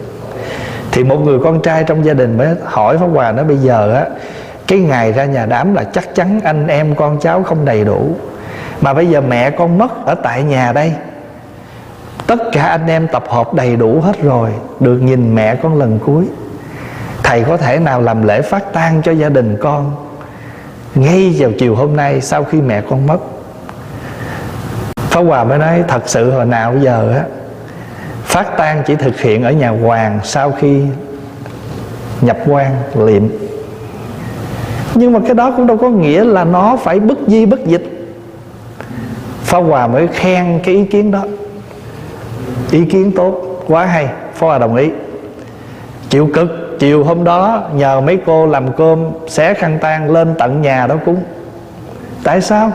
Thì 0.91 1.03
một 1.03 1.17
người 1.17 1.39
con 1.43 1.61
trai 1.61 1.83
trong 1.83 2.05
gia 2.05 2.13
đình 2.13 2.37
mới 2.37 2.47
hỏi 2.63 2.97
pháp 2.97 3.07
hòa 3.13 3.31
nó 3.31 3.43
bây 3.43 3.57
giờ 3.57 3.93
á 3.93 4.05
cái 4.67 4.79
ngày 4.79 5.11
ra 5.11 5.25
nhà 5.25 5.45
đám 5.45 5.73
là 5.73 5.83
chắc 5.83 6.15
chắn 6.15 6.39
anh 6.43 6.67
em 6.67 6.95
con 6.95 7.19
cháu 7.19 7.43
không 7.43 7.65
đầy 7.65 7.85
đủ. 7.85 8.15
Mà 8.81 8.93
bây 8.93 9.07
giờ 9.07 9.21
mẹ 9.21 9.49
con 9.49 9.77
mất 9.77 10.05
ở 10.05 10.15
tại 10.15 10.43
nhà 10.43 10.71
đây. 10.71 10.93
Tất 12.27 12.39
cả 12.51 12.63
anh 12.63 12.87
em 12.87 13.07
tập 13.07 13.23
hợp 13.29 13.53
đầy 13.53 13.75
đủ 13.75 14.01
hết 14.01 14.21
rồi, 14.21 14.49
được 14.79 14.97
nhìn 14.97 15.35
mẹ 15.35 15.55
con 15.55 15.79
lần 15.79 15.99
cuối. 16.05 16.25
Thầy 17.23 17.43
có 17.43 17.57
thể 17.57 17.79
nào 17.79 18.01
làm 18.01 18.23
lễ 18.23 18.41
phát 18.41 18.73
tang 18.73 19.01
cho 19.01 19.11
gia 19.11 19.29
đình 19.29 19.57
con 19.61 19.95
ngay 20.95 21.35
vào 21.37 21.51
chiều 21.59 21.75
hôm 21.75 21.95
nay 21.95 22.21
sau 22.21 22.43
khi 22.43 22.61
mẹ 22.61 22.81
con 22.89 23.07
mất? 23.07 23.17
Pháp 24.95 25.21
Hòa 25.21 25.43
mới 25.43 25.57
nói, 25.57 25.83
thật 25.87 26.01
sự 26.05 26.31
hồi 26.31 26.45
nào 26.45 26.75
giờ 26.81 27.13
á, 27.15 27.23
Phát 28.23 28.57
tang 28.57 28.83
chỉ 28.85 28.95
thực 28.95 29.19
hiện 29.19 29.43
ở 29.43 29.51
nhà 29.51 29.69
hoàng 29.69 30.19
sau 30.23 30.51
khi 30.51 30.81
nhập 32.21 32.37
quan 32.47 32.75
liệm 32.95 33.29
nhưng 34.95 35.13
mà 35.13 35.19
cái 35.19 35.33
đó 35.33 35.51
cũng 35.51 35.67
đâu 35.67 35.77
có 35.77 35.89
nghĩa 35.89 36.23
là 36.23 36.43
nó 36.43 36.75
phải 36.75 36.99
bất 36.99 37.17
di 37.27 37.45
bất 37.45 37.65
dịch. 37.65 38.15
Pháp 39.41 39.59
Hòa 39.59 39.87
mới 39.87 40.07
khen 40.07 40.59
cái 40.63 40.75
ý 40.75 40.85
kiến 40.85 41.11
đó. 41.11 41.21
Ý 42.71 42.85
kiến 42.85 43.11
tốt, 43.15 43.63
Quá 43.67 43.85
hay 43.85 44.07
Pháp 44.33 44.47
Hòa 44.47 44.57
đồng 44.57 44.75
ý. 44.75 44.89
Chịu 46.09 46.29
cực, 46.33 46.77
Chiều 46.79 47.03
hôm 47.03 47.23
đó 47.23 47.63
nhờ 47.75 48.01
mấy 48.01 48.19
cô 48.25 48.45
làm 48.45 48.73
cơm 48.73 49.05
Xé 49.27 49.53
khăn 49.53 49.77
tan 49.81 50.11
lên 50.11 50.35
tận 50.39 50.61
nhà 50.61 50.87
đó 50.87 50.95
cúng. 51.05 51.23
Tại 52.23 52.41
sao? 52.41 52.71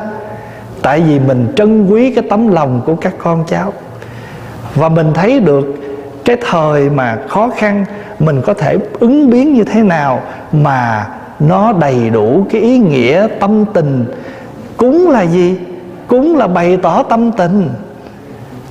Tại 0.83 1.01
vì 1.01 1.19
mình 1.19 1.53
trân 1.57 1.87
quý 1.87 2.15
cái 2.15 2.25
tấm 2.31 2.49
lòng 2.49 2.81
của 2.87 2.95
các 2.95 3.15
con 3.19 3.45
cháu. 3.47 3.73
Và 4.75 4.89
mình 4.89 5.13
thấy 5.15 5.41
được 5.41 5.67
cái 6.25 6.37
thời 6.51 6.91
mà 6.91 7.19
khó 7.29 7.51
khăn, 7.57 7.85
Mình 8.19 8.43
có 8.47 8.55
thể 8.55 8.77
ứng 9.01 9.31
biến 9.31 9.55
như 9.55 9.65
thế 9.65 9.83
nào 9.83 10.23
Mà 10.53 11.07
nó 11.41 11.73
đầy 11.73 12.11
đủ 12.11 12.47
cái 12.51 12.61
ý 12.61 12.79
nghĩa 12.79 13.27
tâm 13.41 13.65
tình. 13.75 14.05
Cúng 14.77 15.11
là 15.11 15.23
gì? 15.23 15.57
Cúng 16.07 16.37
là 16.37 16.47
bày 16.47 16.77
tỏ 16.77 17.03
tâm 17.03 17.33
tình. 17.33 17.69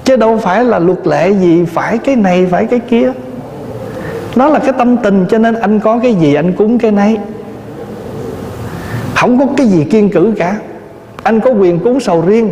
Chứ 0.03 0.15
đâu 0.15 0.38
phải 0.38 0.63
là 0.63 0.80
luật 0.80 1.08
lệ 1.08 1.32
gì 1.32 1.65
phải 1.65 1.97
cái 1.97 2.15
này 2.15 2.47
phải 2.51 2.65
cái 2.65 2.80
kia. 2.80 3.12
Nó 4.36 4.47
là 4.47 4.60
cái 4.60 4.73
tâm 4.77 4.97
tình 4.97 5.25
cho 5.30 5.38
nên 5.38 5.56
anh 5.56 5.80
có 5.80 5.99
cái 6.03 6.15
gì 6.15 6.34
anh 6.34 6.53
cúng 6.53 6.80
cái 6.80 6.91
này 6.91 7.17
không 9.15 9.39
có 9.39 9.45
cái 9.58 9.67
gì 9.67 9.84
kiên 9.84 10.10
cử 10.10 10.34
cả. 10.38 10.56
Anh 11.23 11.39
có 11.39 11.51
quyền 11.51 11.80
cúng 11.80 11.99
sầu 11.99 12.23
riêng. 12.27 12.51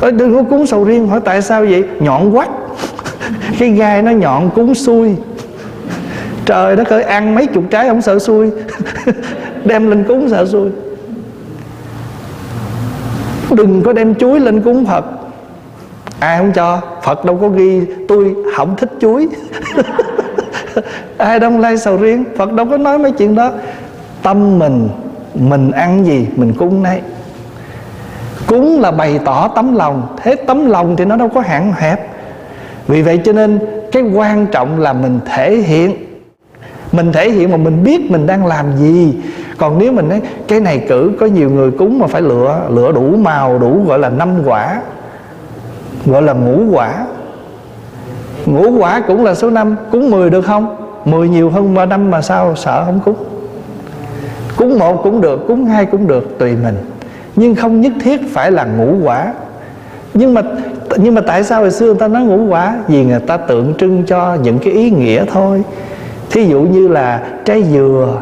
Ôi, 0.00 0.12
đừng 0.12 0.34
có 0.34 0.42
cúng 0.50 0.66
sầu 0.66 0.84
riêng 0.84 1.08
hỏi 1.08 1.20
tại 1.24 1.42
sao 1.42 1.60
vậy? 1.60 1.84
Nhọn 2.00 2.32
quắt 2.32 2.48
cái 3.58 3.70
gai 3.70 4.02
nó 4.02 4.10
nhọn 4.10 4.50
cúng 4.50 4.74
xuôi 4.74 5.16
trời 6.46 6.76
đất 6.76 6.88
ơi, 6.88 7.02
ăn 7.02 7.34
mấy 7.34 7.46
chục 7.46 7.64
trái 7.70 7.88
không 7.88 8.02
sợ 8.02 8.18
xui. 8.18 8.50
Đem 9.64 9.90
lên 9.90 10.04
cúng 10.08 10.28
sợ 10.30 10.46
xui. 10.46 10.70
Đừng 13.50 13.82
có 13.82 13.92
đem 13.92 14.14
chuối 14.14 14.40
lên 14.40 14.60
cúng 14.60 14.86
phật. 14.86 15.04
Ai 16.20 16.38
không 16.38 16.52
cho? 16.52 16.80
Phật 17.02 17.24
đâu 17.24 17.38
có 17.40 17.48
ghi, 17.48 17.80
tôi 18.08 18.34
không 18.56 18.76
thích 18.76 18.90
chuối. 19.00 19.28
Ai 21.18 21.40
đông 21.40 21.60
lai 21.60 21.76
sầu 21.76 21.96
riêng? 21.96 22.24
Phật 22.36 22.52
đâu 22.52 22.66
có 22.66 22.76
nói 22.76 22.98
mấy 22.98 23.12
chuyện 23.12 23.34
đó. 23.34 23.50
Tâm 24.22 24.58
mình 24.58 24.88
mình 25.34 25.70
ăn 25.70 26.04
gì, 26.06 26.26
mình 26.36 26.52
cúng 26.58 26.82
nấy. 26.82 27.00
Cúng 28.46 28.80
là 28.80 28.90
bày 28.90 29.20
tỏ 29.24 29.48
tấm 29.48 29.74
lòng. 29.74 30.16
Thế 30.22 30.34
tấm 30.34 30.66
lòng 30.66 30.96
thì 30.96 31.04
nó 31.04 31.16
đâu 31.16 31.28
có 31.28 31.40
hạn 31.40 31.72
hẹp. 31.76 32.08
Vì 32.86 33.02
vậy 33.02 33.20
cho 33.24 33.32
nên 33.32 33.58
cái 33.92 34.02
quan 34.02 34.46
trọng 34.46 34.80
là 34.80 34.92
mình 34.92 35.20
thể 35.26 35.56
hiện 35.56 36.11
mình 36.92 37.12
thể 37.12 37.30
hiện 37.30 37.50
mà 37.50 37.56
mình 37.56 37.84
biết 37.84 38.10
mình 38.10 38.26
đang 38.26 38.46
làm 38.46 38.76
gì. 38.76 39.14
Còn 39.58 39.78
nếu 39.78 39.92
mình 39.92 40.08
nói, 40.08 40.20
cái 40.48 40.60
này 40.60 40.84
cử, 40.88 41.12
có 41.20 41.26
nhiều 41.26 41.50
người 41.50 41.70
cúng 41.70 41.98
mà 41.98 42.06
phải 42.06 42.22
lựa 42.22 42.60
lựa 42.70 42.92
đủ 42.92 43.16
màu, 43.16 43.58
đủ 43.58 43.84
gọi 43.86 43.98
là 43.98 44.08
năm 44.08 44.28
quả, 44.46 44.80
gọi 46.06 46.22
là 46.22 46.32
ngũ 46.32 46.76
quả. 46.76 47.06
Ngũ 48.46 48.70
quả 48.78 49.02
cũng 49.06 49.24
là 49.24 49.34
số 49.34 49.50
năm, 49.50 49.76
cúng 49.90 50.10
10 50.10 50.30
được 50.30 50.40
không? 50.40 50.76
10 51.04 51.28
nhiều 51.28 51.50
hơn 51.50 51.74
ba 51.74 51.86
năm 51.86 52.10
mà 52.10 52.22
sao 52.22 52.56
sợ 52.56 52.84
không 52.84 53.00
cúng? 53.04 53.16
Cúng 54.56 54.78
một 54.78 55.00
cũng 55.02 55.20
được, 55.20 55.44
cúng 55.48 55.64
hai 55.64 55.86
cũng 55.86 56.06
được, 56.06 56.38
tùy 56.38 56.56
mình. 56.62 56.76
Nhưng 57.36 57.54
không 57.54 57.80
nhất 57.80 57.92
thiết 58.02 58.20
phải 58.34 58.50
là 58.50 58.64
ngũ 58.64 58.96
quả. 59.04 59.32
Nhưng 60.14 60.34
mà 60.34 60.42
nhưng 60.96 61.14
mà 61.14 61.20
tại 61.26 61.44
sao 61.44 61.60
hồi 61.60 61.70
xưa 61.70 61.86
người 61.86 61.94
ta 61.94 62.08
nói 62.08 62.22
ngũ 62.22 62.46
quả? 62.48 62.76
Vì 62.88 63.04
người 63.04 63.20
ta 63.20 63.36
tượng 63.36 63.74
trưng 63.78 64.02
cho 64.06 64.36
những 64.42 64.58
cái 64.58 64.72
ý 64.72 64.90
nghĩa 64.90 65.24
thôi 65.32 65.62
thí 66.32 66.46
dụ 66.46 66.60
như 66.60 66.88
là 66.88 67.20
trái 67.44 67.62
dừa, 67.62 68.20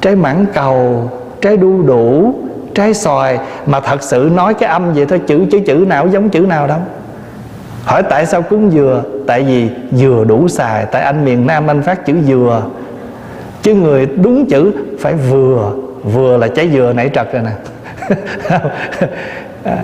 trái 0.00 0.16
mãng 0.16 0.46
cầu, 0.54 1.10
trái 1.40 1.56
đu 1.56 1.82
đủ, 1.82 2.34
trái 2.74 2.94
xoài, 2.94 3.38
mà 3.66 3.80
thật 3.80 4.02
sự 4.02 4.30
nói 4.34 4.54
cái 4.54 4.68
âm 4.68 4.94
vậy 4.94 5.06
thôi, 5.06 5.20
chữ 5.26 5.40
chữ 5.50 5.60
chữ 5.66 5.74
nào 5.88 6.08
giống 6.08 6.28
chữ 6.28 6.40
nào 6.40 6.66
đâu. 6.66 6.78
Hỏi 7.84 8.02
tại 8.02 8.26
sao 8.26 8.42
cúng 8.42 8.70
dừa? 8.70 9.02
Tại 9.26 9.42
vì 9.42 9.70
dừa 9.92 10.24
đủ 10.28 10.48
xài, 10.48 10.86
tại 10.86 11.02
anh 11.02 11.24
miền 11.24 11.46
nam 11.46 11.70
anh 11.70 11.82
phát 11.82 12.06
chữ 12.06 12.14
dừa. 12.26 12.62
Chứ 13.62 13.74
người 13.74 14.06
đúng 14.06 14.46
chữ 14.46 14.72
phải 15.00 15.14
vừa 15.14 15.72
vừa 16.04 16.36
là 16.36 16.48
trái 16.48 16.70
dừa 16.72 16.92
nãy 16.96 17.10
trật 17.14 17.32
rồi 17.32 17.42
nè. 17.42 17.52
À, 19.64 19.78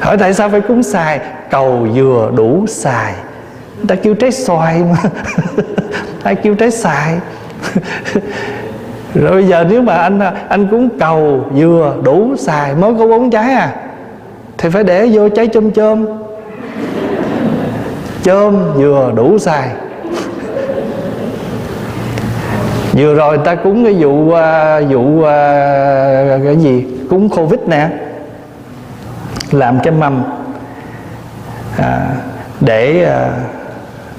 hỏi 0.00 0.16
tại 0.18 0.34
sao 0.34 0.48
phải 0.48 0.60
cúng 0.60 0.82
xài? 0.82 1.20
Cầu 1.50 1.86
dừa 1.94 2.30
đủ 2.36 2.64
xài 2.68 3.14
ta 3.86 3.94
kêu 3.94 4.14
trái 4.14 4.32
xoài 4.32 4.82
mà. 4.90 5.10
Ta 6.22 6.34
kêu 6.34 6.54
trái 6.54 6.70
xài. 6.70 7.18
Rồi 9.14 9.32
bây 9.32 9.44
giờ 9.44 9.64
nếu 9.70 9.82
mà 9.82 9.94
anh 9.94 10.20
anh 10.48 10.66
cúng 10.70 10.88
cầu 10.98 11.44
dừa 11.58 11.96
đủ 12.02 12.36
xài 12.38 12.74
mới 12.74 12.94
có 12.98 13.06
bốn 13.06 13.30
trái 13.30 13.52
à 13.52 13.74
thì 14.58 14.68
phải 14.68 14.84
để 14.84 15.08
vô 15.12 15.28
trái 15.28 15.48
chôm 15.52 15.72
chôm. 15.72 16.06
Chôm 18.22 18.72
dừa 18.76 19.12
đủ 19.16 19.38
xài. 19.38 19.68
Vừa 22.92 23.14
rồi 23.14 23.38
ta 23.44 23.54
cúng 23.54 23.84
cái 23.84 23.94
vụ 23.94 24.10
uh, 24.10 24.34
vụ 24.90 25.18
uh, 25.18 25.24
cái 26.44 26.56
gì? 26.58 26.86
Cúng 27.10 27.28
covid 27.28 27.60
nè. 27.66 27.88
Làm 29.50 29.78
cái 29.82 29.92
mâm 29.92 30.22
à, 31.78 32.06
để 32.60 33.06
uh, 33.06 33.53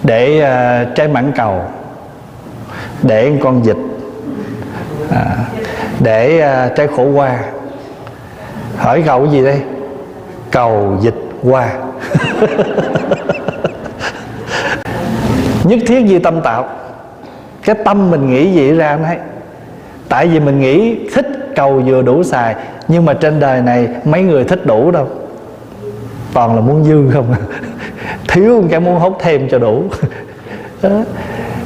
để 0.06 0.38
uh, 0.40 0.96
trái 0.96 1.08
mãn 1.08 1.32
cầu 1.36 1.62
để 3.04 3.38
con 3.44 3.62
vịt 3.62 3.76
à, 5.12 5.26
để 6.00 6.38
uh, 6.38 6.76
trái 6.76 6.88
khổ 6.88 7.04
qua. 7.04 7.40
Hỏi 8.78 9.04
cầu 9.06 9.26
gì 9.26 9.44
đây? 9.44 9.62
Cầu 10.52 10.98
dịch 11.02 11.16
qua. 11.44 11.74
Nhất 15.64 15.80
thiết 15.88 16.08
gì 16.08 16.20
tâm 16.20 16.42
tạo. 16.42 16.70
Cái 17.64 17.76
tâm 17.86 18.12
mình 18.12 18.30
nghĩ 18.30 18.54
gì 18.54 18.72
ra 18.72 18.98
đấy 18.98 19.18
tại 20.10 20.28
vì 20.28 20.40
mình 20.40 20.60
nghĩ 20.60 21.08
thích 21.14 21.28
cầu 21.56 21.82
vừa 21.86 22.02
đủ 22.02 22.24
xài 22.24 22.56
nhưng 22.88 23.06
mà 23.06 23.14
trên 23.14 23.40
đời 23.40 23.62
này 23.62 23.88
mấy 24.06 24.24
người 24.24 24.44
thích 24.44 24.66
đủ 24.66 24.92
đâu. 24.92 25.08
Toàn 26.34 26.56
là 26.56 26.62
muốn 26.62 26.84
dư 26.84 27.10
không 27.14 27.32
à. 27.32 27.40
thiếu 28.36 28.64
cái 28.70 28.80
muốn 28.80 28.96
hốt 28.96 29.18
thêm 29.20 29.50
cho 29.50 29.60
đủ. 29.60 29.84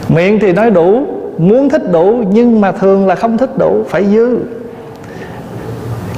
Miệng 0.09 0.39
thì 0.39 0.53
nói 0.53 0.71
đủ, 0.71 1.03
muốn 1.37 1.69
thích 1.69 1.91
đủ, 1.91 2.23
nhưng 2.31 2.61
mà 2.61 2.71
thường 2.71 3.07
là 3.07 3.15
không 3.15 3.37
thích 3.37 3.57
đủ, 3.57 3.83
phải 3.89 4.05
dư. 4.05 4.37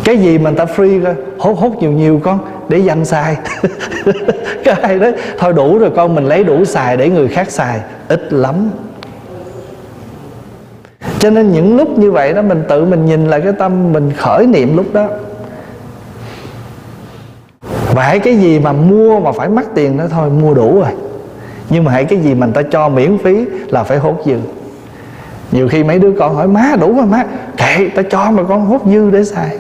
Cái 0.04 0.18
gì 0.18 0.38
mà 0.38 0.50
người 0.50 0.58
ta 0.58 0.66
free 0.66 1.04
coi 1.04 1.14
hốt 1.38 1.58
hốt 1.58 1.76
nhiều 1.80 1.92
nhiều 1.92 2.20
con, 2.24 2.40
để 2.70 2.78
dành 2.78 3.06
xài. 3.06 3.38
Cái 4.64 4.76
ai 4.82 5.00
đấy 5.00 5.14
thôi 5.38 5.54
đủ 5.54 5.78
rồi 5.78 5.92
con, 5.96 6.16
mình 6.16 6.26
lấy 6.26 6.44
đủ 6.44 6.66
xài 6.66 6.98
để 6.98 7.10
người 7.10 7.28
khác 7.28 7.52
xài. 7.52 7.80
Ít 8.08 8.34
lắm. 8.34 8.70
Cho 11.20 11.30
nên 11.30 11.52
những 11.52 11.78
lúc 11.78 12.00
như 12.00 12.12
vậy 12.12 12.34
đó, 12.34 12.42
mình 12.42 12.64
tự 12.70 12.86
mình 12.86 13.06
nhìn 13.06 13.28
lại 13.30 13.42
cái 13.42 13.54
tâm 13.60 13.94
mình 13.94 14.12
khởi 14.18 14.46
niệm 14.46 14.78
lúc 14.78 14.94
đó. 14.94 15.08
Phải 17.92 18.20
cái 18.20 18.38
gì 18.38 18.60
mà 18.60 18.72
mua 18.72 19.20
mà 19.20 19.32
phải 19.32 19.50
mất 19.50 19.66
tiền 19.76 19.98
đó 19.98 20.04
thôi 20.10 20.30
mua 20.30 20.54
đủ 20.54 20.80
rồi. 20.80 20.92
Nhưng 21.70 21.84
mà 21.84 21.92
hãy 21.92 22.06
cái 22.06 22.20
gì 22.20 22.34
mà 22.34 22.46
người 22.46 22.64
ta 22.64 22.70
cho 22.72 22.90
miễn 22.90 23.18
phí 23.18 23.46
là 23.68 23.84
phải 23.84 23.98
hốt 23.98 24.22
dư. 24.26 24.38
Nhiều 25.52 25.68
khi 25.68 25.84
mấy 25.84 26.00
đứa 26.00 26.12
con 26.20 26.36
hỏi 26.36 26.48
má 26.48 26.76
đủ 26.80 26.96
rồi 26.98 27.06
má. 27.06 27.24
Kệ 27.58 27.90
ta 27.96 28.02
cho 28.12 28.32
mà 28.32 28.44
con 28.44 28.66
hốt 28.66 28.82
dư 28.86 29.10
để 29.12 29.24
xài. 29.24 29.58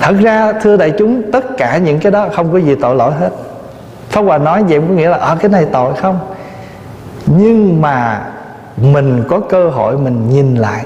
Thật 0.00 0.14
ra 0.20 0.52
thưa 0.52 0.76
đại 0.76 0.92
chúng 0.98 1.22
tất 1.32 1.56
cả 1.56 1.78
những 1.78 2.00
cái 2.00 2.12
đó 2.12 2.28
không 2.34 2.52
có 2.52 2.58
gì 2.58 2.74
tội 2.74 2.96
lỗi 2.96 3.12
hết. 3.12 3.30
Pháp 4.08 4.20
Hòa 4.20 4.38
nói 4.38 4.62
vậy 4.62 4.80
có 4.88 4.94
nghĩa 4.94 5.08
là 5.08 5.16
ở 5.16 5.32
à, 5.32 5.36
cái 5.40 5.50
này 5.50 5.66
tội 5.72 5.94
không? 5.94 6.18
Nhưng 7.26 7.80
mà 7.80 8.26
mình 8.76 9.24
có 9.28 9.40
cơ 9.40 9.68
hội 9.70 9.98
mình 9.98 10.30
nhìn 10.30 10.54
lại. 10.54 10.84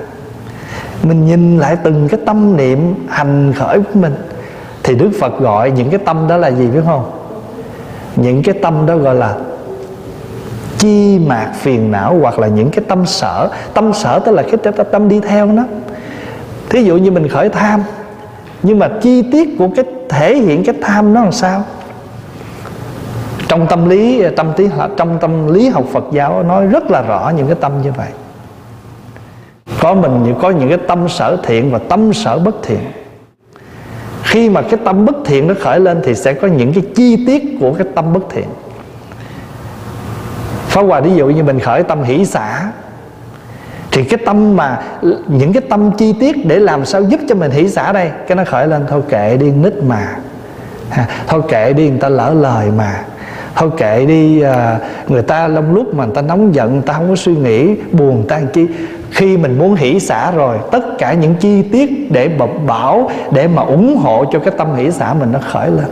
Mình 1.02 1.26
nhìn 1.26 1.58
lại 1.58 1.76
từng 1.82 2.08
cái 2.08 2.20
tâm 2.26 2.56
niệm 2.56 2.94
hành 3.08 3.52
khởi 3.56 3.78
của 3.78 4.00
mình 4.00 4.14
thì 4.84 4.94
Đức 4.94 5.10
Phật 5.20 5.40
gọi 5.40 5.70
những 5.70 5.90
cái 5.90 5.98
tâm 6.04 6.28
đó 6.28 6.36
là 6.36 6.50
gì 6.50 6.66
biết 6.66 6.80
không? 6.86 7.10
Những 8.16 8.42
cái 8.42 8.54
tâm 8.62 8.86
đó 8.86 8.96
gọi 8.96 9.14
là 9.14 9.36
chi 10.78 11.18
mạc 11.18 11.52
phiền 11.56 11.90
não 11.90 12.18
hoặc 12.20 12.38
là 12.38 12.48
những 12.48 12.70
cái 12.70 12.84
tâm 12.88 13.06
sở. 13.06 13.48
Tâm 13.74 13.92
sở 13.92 14.18
tức 14.18 14.32
là 14.32 14.42
cái 14.42 14.84
tâm 14.92 15.08
đi 15.08 15.20
theo 15.20 15.46
nó. 15.46 15.62
Thí 16.68 16.84
dụ 16.84 16.96
như 16.96 17.10
mình 17.10 17.28
khởi 17.28 17.48
tham, 17.48 17.82
nhưng 18.62 18.78
mà 18.78 18.88
chi 19.02 19.22
tiết 19.32 19.58
của 19.58 19.68
cái, 19.76 19.84
thể 20.08 20.36
hiện 20.36 20.64
cái 20.64 20.74
tham 20.82 21.14
nó 21.14 21.22
làm 21.22 21.32
sao? 21.32 21.62
Trong 23.48 23.66
tâm 23.66 23.88
lý, 23.88 24.22
tâm 24.36 24.52
tí 24.56 24.68
trong 24.96 25.18
tâm 25.20 25.52
lý 25.52 25.68
học 25.68 25.84
Phật 25.92 26.04
giáo 26.12 26.42
nói 26.42 26.66
rất 26.66 26.90
là 26.90 27.02
rõ 27.02 27.32
những 27.36 27.46
cái 27.46 27.56
tâm 27.60 27.72
như 27.82 27.92
vậy. 27.92 28.08
Có 29.80 29.94
mình, 29.94 30.34
có 30.42 30.50
những 30.50 30.68
cái 30.68 30.78
tâm 30.88 31.08
sở 31.08 31.36
thiện 31.42 31.70
và 31.72 31.78
tâm 31.78 32.12
sở 32.12 32.38
bất 32.38 32.54
thiện 32.62 32.80
khi 34.24 34.48
mà 34.48 34.62
cái 34.62 34.80
tâm 34.84 35.04
bất 35.04 35.16
thiện 35.24 35.46
nó 35.48 35.54
khởi 35.60 35.80
lên 35.80 36.00
thì 36.04 36.14
sẽ 36.14 36.34
có 36.34 36.48
những 36.48 36.72
cái 36.72 36.82
chi 36.94 37.24
tiết 37.26 37.56
của 37.60 37.74
cái 37.74 37.86
tâm 37.94 38.12
bất 38.12 38.20
thiện. 38.30 38.46
Phá 40.68 40.82
Hòa 40.82 41.00
ví 41.00 41.14
dụ 41.14 41.26
như 41.26 41.42
mình 41.42 41.60
khởi 41.60 41.82
tâm 41.82 42.02
hỷ 42.02 42.24
xả 42.24 42.70
thì 43.90 44.04
cái 44.04 44.18
tâm 44.26 44.56
mà 44.56 44.82
những 45.28 45.52
cái 45.52 45.62
tâm 45.68 45.90
chi 45.98 46.14
tiết 46.20 46.46
để 46.46 46.58
làm 46.58 46.84
sao 46.84 47.02
giúp 47.02 47.20
cho 47.28 47.34
mình 47.34 47.50
hỷ 47.50 47.68
xả 47.68 47.92
đây? 47.92 48.10
Cái 48.28 48.36
nó 48.36 48.44
khởi 48.44 48.66
lên 48.66 48.84
thôi 48.88 49.02
kệ 49.08 49.36
đi 49.36 49.50
nít 49.50 49.74
mà. 49.82 50.16
Ha, 50.90 51.06
thôi 51.26 51.42
kệ 51.48 51.72
đi 51.72 51.90
người 51.90 52.00
ta 52.00 52.08
lỡ 52.08 52.34
lời 52.34 52.70
mà 52.76 53.04
thôi 53.56 53.70
kệ 53.76 54.06
đi 54.06 54.40
à, 54.40 54.78
người 55.08 55.22
ta 55.22 55.48
lông 55.48 55.74
lúc 55.74 55.94
mà 55.94 56.04
người 56.04 56.14
ta 56.14 56.22
nóng 56.22 56.54
giận 56.54 56.72
người 56.72 56.82
ta 56.86 56.92
không 56.92 57.08
có 57.08 57.16
suy 57.16 57.36
nghĩ 57.36 57.76
buồn 57.92 58.24
tan 58.28 58.46
chi? 58.52 58.66
Khi 59.10 59.36
mình 59.36 59.58
muốn 59.58 59.74
hỷ 59.74 60.00
xả 60.00 60.30
rồi 60.30 60.58
tất 60.70 60.98
cả 60.98 61.12
những 61.12 61.34
chi 61.34 61.62
tiết 61.62 62.12
để 62.12 62.30
bảo 62.66 63.10
để 63.30 63.48
mà 63.48 63.62
ủng 63.62 63.96
hộ 63.96 64.24
cho 64.32 64.38
cái 64.38 64.54
tâm 64.58 64.74
hỷ 64.74 64.90
xả 64.90 65.14
mình 65.14 65.32
nó 65.32 65.38
khởi 65.52 65.70
lên. 65.70 65.86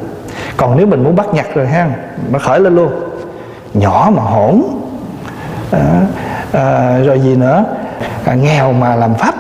Còn 0.57 0.77
nếu 0.77 0.87
mình 0.87 1.05
muốn 1.05 1.17
bắt 1.17 1.35
nhặt 1.35 1.47
rồi 1.55 1.67
ha 1.67 1.91
nó 2.33 2.39
khởi 2.39 2.61
lên 2.61 2.77
luôn. 2.77 2.93
Nhỏ 3.75 4.13
mà 4.17 4.23
hỗn 4.23 4.63
à, 5.71 6.01
à, 6.53 6.99
rồi 6.99 7.21
gì 7.21 7.37
nữa? 7.37 7.65
À, 8.25 8.35
nghèo 8.35 8.73
mà 8.73 8.97
làm 8.97 9.15
pháp. 9.15 9.35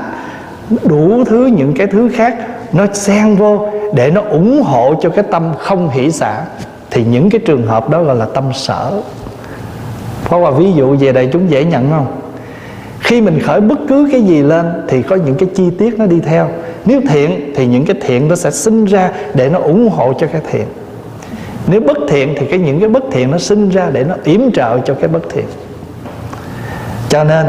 Đủ 0.83 1.25
thứ 1.25 1.47
những 1.47 1.75
cái 1.77 1.87
thứ 1.87 2.11
khác 2.15 2.37
nó 2.73 2.87
xen 2.93 3.35
vô 3.35 3.69
để 3.95 4.11
nó 4.11 4.21
ủng 4.21 4.63
hộ 4.63 4.95
cho 5.03 5.09
cái 5.09 5.25
tâm 5.31 5.53
không 5.59 5.91
hỷ 5.91 6.11
xả 6.11 6.43
thì 6.93 7.05
những 7.05 7.31
cái 7.31 7.41
trường 7.45 7.67
hợp 7.67 7.91
đó 7.91 8.03
gọi 8.03 8.17
là 8.17 8.27
tâm 8.35 8.45
sở. 8.55 8.93
Có 10.31 10.39
qua 10.39 10.51
ví 10.51 10.73
dụ 10.73 10.97
về 11.01 11.13
đây 11.13 11.29
chúng 11.33 11.51
dễ 11.51 11.65
nhận 11.65 11.91
không? 11.91 12.07
Khi 13.01 13.21
mình 13.21 13.41
khởi 13.41 13.61
bất 13.61 13.79
cứ 13.89 14.09
cái 14.13 14.23
gì 14.23 14.43
lên 14.43 14.67
thì 14.89 15.03
có 15.03 15.17
những 15.17 15.35
cái 15.35 15.49
chi 15.55 15.71
tiết 15.79 15.99
nó 15.99 16.07
đi 16.07 16.21
theo. 16.21 16.49
Nếu 16.85 17.01
thiện 17.09 17.53
thì 17.57 17.67
những 17.67 17.85
cái 17.85 17.97
thiện 18.01 18.29
nó 18.29 18.37
sẽ 18.37 18.51
sinh 18.51 18.85
ra 18.85 19.11
để 19.35 19.49
nó 19.49 19.59
ủng 19.59 19.89
hộ 19.89 20.13
cho 20.13 20.27
cái 20.27 20.41
thiện. 20.51 20.67
Nếu 21.67 21.81
bất 21.81 21.97
thiện 22.09 22.35
thì 22.39 22.47
cái 22.47 22.59
những 22.59 22.81
cái 22.81 22.89
bất 22.89 23.03
thiện 23.13 23.31
nó 23.31 23.39
sinh 23.39 23.69
ra 23.69 23.91
để 23.93 24.05
nó 24.05 24.15
yểm 24.25 24.53
trợ 24.53 24.79
cho 24.79 24.95
cái 24.95 25.09
bất 25.09 25.23
thiện. 25.31 25.47
Cho 27.09 27.25
nên, 27.25 27.47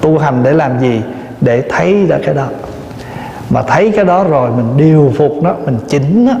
tu 0.00 0.18
hành 0.18 0.42
để 0.42 0.52
làm 0.52 0.80
gì? 0.80 1.00
Để 1.40 1.62
thấy 1.68 2.06
ra 2.06 2.18
cái 2.24 2.34
đó. 2.34 2.46
Mà 3.50 3.62
thấy 3.62 3.92
cái 3.96 4.04
đó 4.04 4.24
rồi 4.24 4.50
mình 4.50 4.66
điều 4.76 5.12
phục 5.16 5.32
nó, 5.42 5.54
mình 5.64 5.78
chỉnh 5.88 6.24
nó 6.24 6.32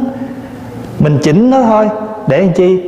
mình 0.98 1.18
chỉnh 1.22 1.50
nó 1.50 1.62
thôi. 1.62 1.88
Để 2.26 2.40
làm 2.40 2.52
chi? 2.52 2.80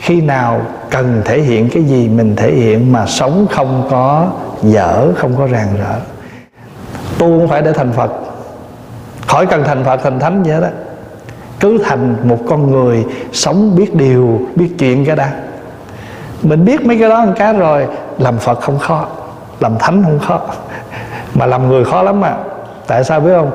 Khi 0.00 0.20
nào 0.20 0.60
cần 0.90 1.22
thể 1.24 1.40
hiện 1.40 1.68
cái 1.74 1.82
gì 1.82 2.08
mình 2.08 2.36
thể 2.36 2.52
hiện 2.52 2.92
mà 2.92 3.06
sống 3.06 3.46
không 3.50 3.88
có 3.90 4.28
dở, 4.62 5.12
không 5.16 5.36
có 5.36 5.46
ràng 5.46 5.68
rỡ. 5.78 5.94
Tu 7.18 7.38
không 7.38 7.48
phải 7.48 7.62
để 7.62 7.72
thành 7.72 7.92
phật. 7.92 8.12
Khỏi 9.26 9.46
cần 9.46 9.64
thành 9.64 9.84
phật, 9.84 10.00
thành 10.02 10.18
thánh 10.18 10.42
vậy 10.42 10.60
đó. 10.60 10.68
Cứ 11.60 11.78
thành 11.84 12.16
một 12.22 12.38
con 12.48 12.70
người 12.70 13.04
sống 13.32 13.76
biết 13.76 13.94
điều, 13.94 14.40
biết 14.54 14.68
chuyện 14.78 15.04
cái 15.04 15.16
đã. 15.16 15.32
Mình 16.42 16.64
biết 16.64 16.86
mấy 16.86 16.98
cái 16.98 17.08
đó 17.08 17.24
một 17.24 17.32
cái 17.36 17.52
rồi, 17.52 17.86
làm 18.18 18.38
phật 18.38 18.60
không 18.60 18.78
khó, 18.78 19.06
làm 19.60 19.72
thánh 19.78 20.02
không 20.02 20.18
khó. 20.18 20.40
Mà 21.34 21.46
làm 21.46 21.68
người 21.68 21.84
khó 21.84 22.02
lắm 22.02 22.20
mà 22.20 22.36
tại 22.86 23.04
sao 23.04 23.20
biết 23.20 23.32
không? 23.36 23.50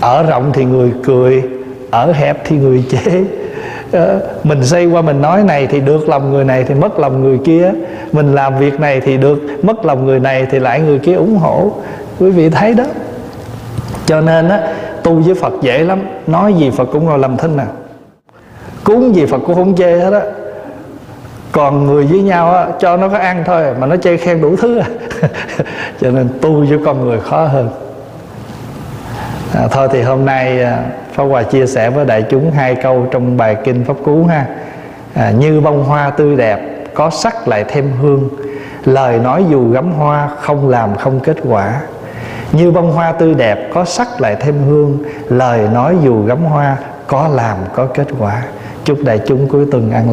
Ở 0.00 0.22
rộng 0.22 0.50
thì 0.52 0.64
người 0.64 0.92
cười 1.04 1.42
ở 1.90 2.12
hẹp 2.12 2.44
thì 2.44 2.56
người 2.56 2.84
chế. 2.90 3.24
Ờ, 3.92 4.20
mình 4.44 4.64
xây 4.64 4.86
qua 4.86 5.02
mình 5.02 5.22
nói 5.22 5.42
này 5.42 5.66
thì 5.66 5.80
được 5.80 6.08
lòng 6.08 6.32
người 6.32 6.44
này 6.44 6.64
thì 6.64 6.74
mất 6.74 6.98
lòng 6.98 7.22
người 7.22 7.38
kia. 7.44 7.72
Mình 8.12 8.34
làm 8.34 8.58
việc 8.58 8.80
này 8.80 9.00
thì 9.00 9.16
được 9.16 9.38
mất 9.62 9.84
lòng 9.84 10.06
người 10.06 10.20
này 10.20 10.46
thì 10.50 10.58
lại 10.58 10.80
người 10.80 10.98
kia 10.98 11.14
ủng 11.14 11.36
hộ. 11.36 11.72
Quý 12.18 12.30
vị 12.30 12.50
thấy 12.50 12.74
đó. 12.74 12.84
Cho 14.06 14.20
nên 14.20 14.48
á 14.48 14.60
tu 15.02 15.14
với 15.14 15.34
phật 15.34 15.52
dễ 15.62 15.84
lắm. 15.84 16.02
Nói 16.26 16.54
gì 16.54 16.70
phật 16.70 16.88
cũng 16.92 17.04
ngồi 17.04 17.18
làm 17.18 17.36
thinh 17.36 17.56
à. 17.56 17.66
Cúng 18.84 19.14
gì 19.14 19.26
phật 19.26 19.38
cũng 19.46 19.54
không 19.54 19.76
chê 19.76 19.98
hết 19.98 20.12
á. 20.12 20.20
Còn 21.52 21.86
người 21.86 22.06
với 22.06 22.22
nhau 22.22 22.52
á, 22.52 22.66
cho 22.80 22.96
nó 22.96 23.08
có 23.08 23.18
ăn 23.18 23.42
thôi 23.46 23.64
mà 23.80 23.86
nó 23.86 23.96
chê 23.96 24.16
khen 24.16 24.40
đủ 24.40 24.56
thứ 24.56 24.78
à. 24.78 24.86
cho 26.00 26.10
nên 26.10 26.28
tu 26.40 26.64
với 26.68 26.78
con 26.84 27.04
người 27.04 27.20
khó 27.20 27.44
hơn. 27.44 27.68
À, 29.54 29.68
thôi 29.70 29.88
thì 29.92 30.02
hôm 30.02 30.24
nay 30.24 30.62
à, 30.62 30.84
Pháp 31.18 31.24
Hòa 31.24 31.42
chia 31.42 31.66
sẻ 31.66 31.90
với 31.90 32.04
đại 32.04 32.22
chúng 32.22 32.50
hai 32.50 32.74
câu 32.74 33.06
trong 33.10 33.36
bài 33.36 33.56
kinh 33.64 33.84
Pháp 33.84 33.94
Cú 34.04 34.24
ha. 34.24 34.46
À, 35.14 35.30
như 35.30 35.60
bông 35.60 35.84
hoa 35.84 36.10
tươi 36.10 36.36
đẹp 36.36 36.84
có 36.94 37.10
sắc 37.10 37.48
lại 37.48 37.64
thêm 37.68 37.90
hương. 38.02 38.28
Lời 38.84 39.18
nói 39.18 39.44
dù 39.50 39.70
gắm 39.70 39.92
hoa 39.92 40.28
không 40.40 40.68
làm 40.68 40.96
không 40.96 41.20
kết 41.20 41.36
quả. 41.48 41.80
Như 42.52 42.70
bông 42.70 42.92
hoa 42.92 43.12
tươi 43.12 43.34
đẹp 43.34 43.70
có 43.74 43.84
sắc 43.84 44.20
lại 44.20 44.36
thêm 44.40 44.54
hương. 44.68 44.98
Lời 45.28 45.68
nói 45.74 45.96
dù 46.04 46.24
gắm 46.24 46.44
hoa 46.44 46.76
có 47.06 47.28
làm 47.28 47.56
có 47.74 47.86
kết 47.86 48.06
quả. 48.18 48.42
Chúc 48.84 48.98
đại 49.04 49.20
chúng 49.26 49.48
cuối 49.48 49.66
tuần 49.72 49.90
ăn 49.90 49.92
lành. 49.92 50.06